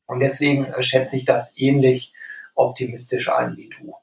Und 0.05 0.19
deswegen 0.19 0.65
äh, 0.65 0.83
schätze 0.83 1.17
ich 1.17 1.25
das 1.25 1.53
ähnlich 1.57 2.13
optimistisch 2.55 3.29
ein 3.29 3.55
wie 3.55 3.69
du. 3.69 3.95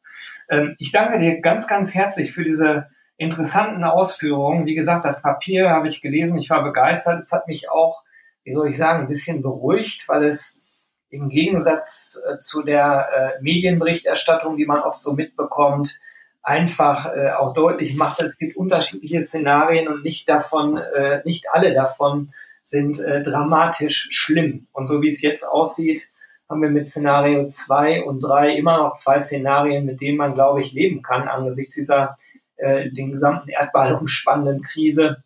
Ähm, 0.49 0.77
ich 0.79 0.93
danke 0.93 1.19
dir 1.19 1.41
ganz, 1.41 1.67
ganz 1.67 1.95
herzlich 1.95 2.33
für 2.33 2.45
diese 2.45 2.89
interessanten 3.17 3.85
Ausführungen. 3.85 4.67
Wie 4.67 4.75
gesagt, 4.75 5.05
das 5.05 5.23
Papier 5.23 5.71
habe 5.71 5.89
ich 5.89 6.03
gelesen, 6.03 6.39
ich 6.39 6.51
war 6.51 6.63
begeistert. 6.63 7.19
Es 7.19 7.33
hat 7.33 7.49
mich 7.49 7.71
auch, 7.71 8.03
wie 8.45 8.53
soll 8.53 8.69
ich 8.69 8.77
sagen, 8.77 9.03
ein 9.03 9.09
bisschen 9.09 9.43
beruhigt, 9.43 10.09
weil 10.09 10.25
es 10.25 10.63
im 11.11 11.29
Gegensatz 11.29 12.21
äh, 12.29 12.39
zu 12.39 12.63
der 12.63 13.09
äh, 13.39 13.43
Medienberichterstattung, 13.43 14.57
die 14.57 14.67
man 14.67 14.81
oft 14.81 15.03
so 15.03 15.13
mitbekommt, 15.13 15.99
einfach 16.43 17.15
äh, 17.15 17.31
auch 17.31 17.55
deutlich 17.55 17.97
macht, 17.97 18.21
es 18.21 18.37
gibt 18.39 18.57
unterschiedliche 18.57 19.23
Szenarien 19.23 19.89
und 19.89 20.05
nicht 20.05 20.29
davon, 20.29 20.81
nicht 21.25 21.47
alle 21.51 21.75
davon 21.75 22.33
sind 22.63 22.99
dramatisch 22.99 24.09
schlimm. 24.11 24.67
Und 24.73 24.89
so 24.89 25.03
wie 25.03 25.09
es 25.09 25.23
jetzt 25.23 25.45
aussieht, 25.45 26.09
haben 26.49 26.63
wir 26.63 26.71
mit 26.71 26.87
Szenario 26.87 27.49
2 27.49 28.05
und 28.05 28.21
3 28.21 28.55
immer 28.57 28.79
noch 28.79 28.97
zwei 28.97 29.21
Szenarien, 29.21 29.85
mit 29.85 30.01
denen 30.01 30.17
man, 30.17 30.35
glaube 30.35 30.61
ich, 30.61 30.73
leben 30.73 31.03
kann 31.03 31.29
angesichts 31.29 31.75
dieser 31.75 32.19
äh, 32.57 32.91
den 32.91 33.11
gesamten 33.11 33.51
Erdball 33.51 33.95
umspannenden 33.95 34.63
Krise. 34.63 35.23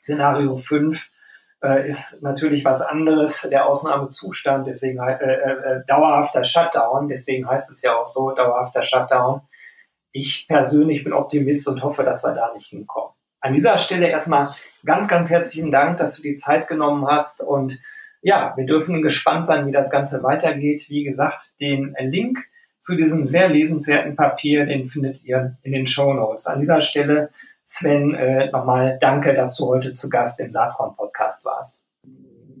Szenario 0.00 0.56
5 0.56 1.10
äh, 1.62 1.86
ist 1.86 2.22
natürlich 2.22 2.64
was 2.64 2.82
anderes, 2.82 3.48
der 3.48 3.66
Ausnahmezustand, 3.66 4.66
deswegen 4.66 4.98
äh, 4.98 5.12
äh, 5.12 5.50
äh, 5.50 5.86
dauerhafter 5.86 6.44
Shutdown, 6.44 7.08
deswegen 7.08 7.48
heißt 7.48 7.70
es 7.70 7.82
ja 7.82 7.96
auch 7.96 8.06
so, 8.06 8.32
dauerhafter 8.32 8.82
Shutdown. 8.82 9.42
Ich 10.12 10.46
persönlich 10.48 11.04
bin 11.04 11.12
Optimist 11.12 11.68
und 11.68 11.82
hoffe, 11.82 12.02
dass 12.02 12.24
wir 12.24 12.34
da 12.34 12.52
nicht 12.54 12.68
hinkommen. 12.68 13.10
An 13.40 13.52
dieser 13.52 13.78
Stelle 13.78 14.08
erstmal 14.08 14.54
ganz, 14.84 15.08
ganz 15.08 15.30
herzlichen 15.30 15.70
Dank, 15.70 15.98
dass 15.98 16.16
du 16.16 16.22
die 16.22 16.36
Zeit 16.36 16.68
genommen 16.68 17.06
hast 17.06 17.40
und 17.40 17.78
ja, 18.26 18.54
wir 18.56 18.66
dürfen 18.66 19.02
gespannt 19.02 19.46
sein, 19.46 19.68
wie 19.68 19.70
das 19.70 19.88
Ganze 19.88 20.24
weitergeht. 20.24 20.86
Wie 20.88 21.04
gesagt, 21.04 21.52
den 21.60 21.94
Link 22.00 22.40
zu 22.80 22.96
diesem 22.96 23.24
sehr 23.24 23.48
lesenswerten 23.48 24.16
Papier, 24.16 24.66
den 24.66 24.86
findet 24.86 25.22
ihr 25.22 25.56
in 25.62 25.70
den 25.70 25.86
Show 25.86 26.12
Notes. 26.12 26.48
An 26.48 26.58
dieser 26.58 26.82
Stelle, 26.82 27.30
Sven, 27.64 28.16
äh, 28.16 28.50
nochmal 28.50 28.98
danke, 29.00 29.32
dass 29.32 29.56
du 29.56 29.66
heute 29.66 29.92
zu 29.92 30.08
Gast 30.08 30.40
im 30.40 30.50
Saatkorn 30.50 30.96
Podcast 30.96 31.44
warst. 31.44 31.78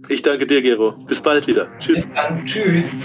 Ich 0.08 0.22
danke 0.22 0.46
dir, 0.46 0.62
Gero. 0.62 0.92
Bis 0.92 1.20
bald 1.20 1.48
wieder. 1.48 1.66
Tschüss. 1.80 2.06
Bis 2.06 2.14
dann. 2.14 2.46
Tschüss. 2.46 2.96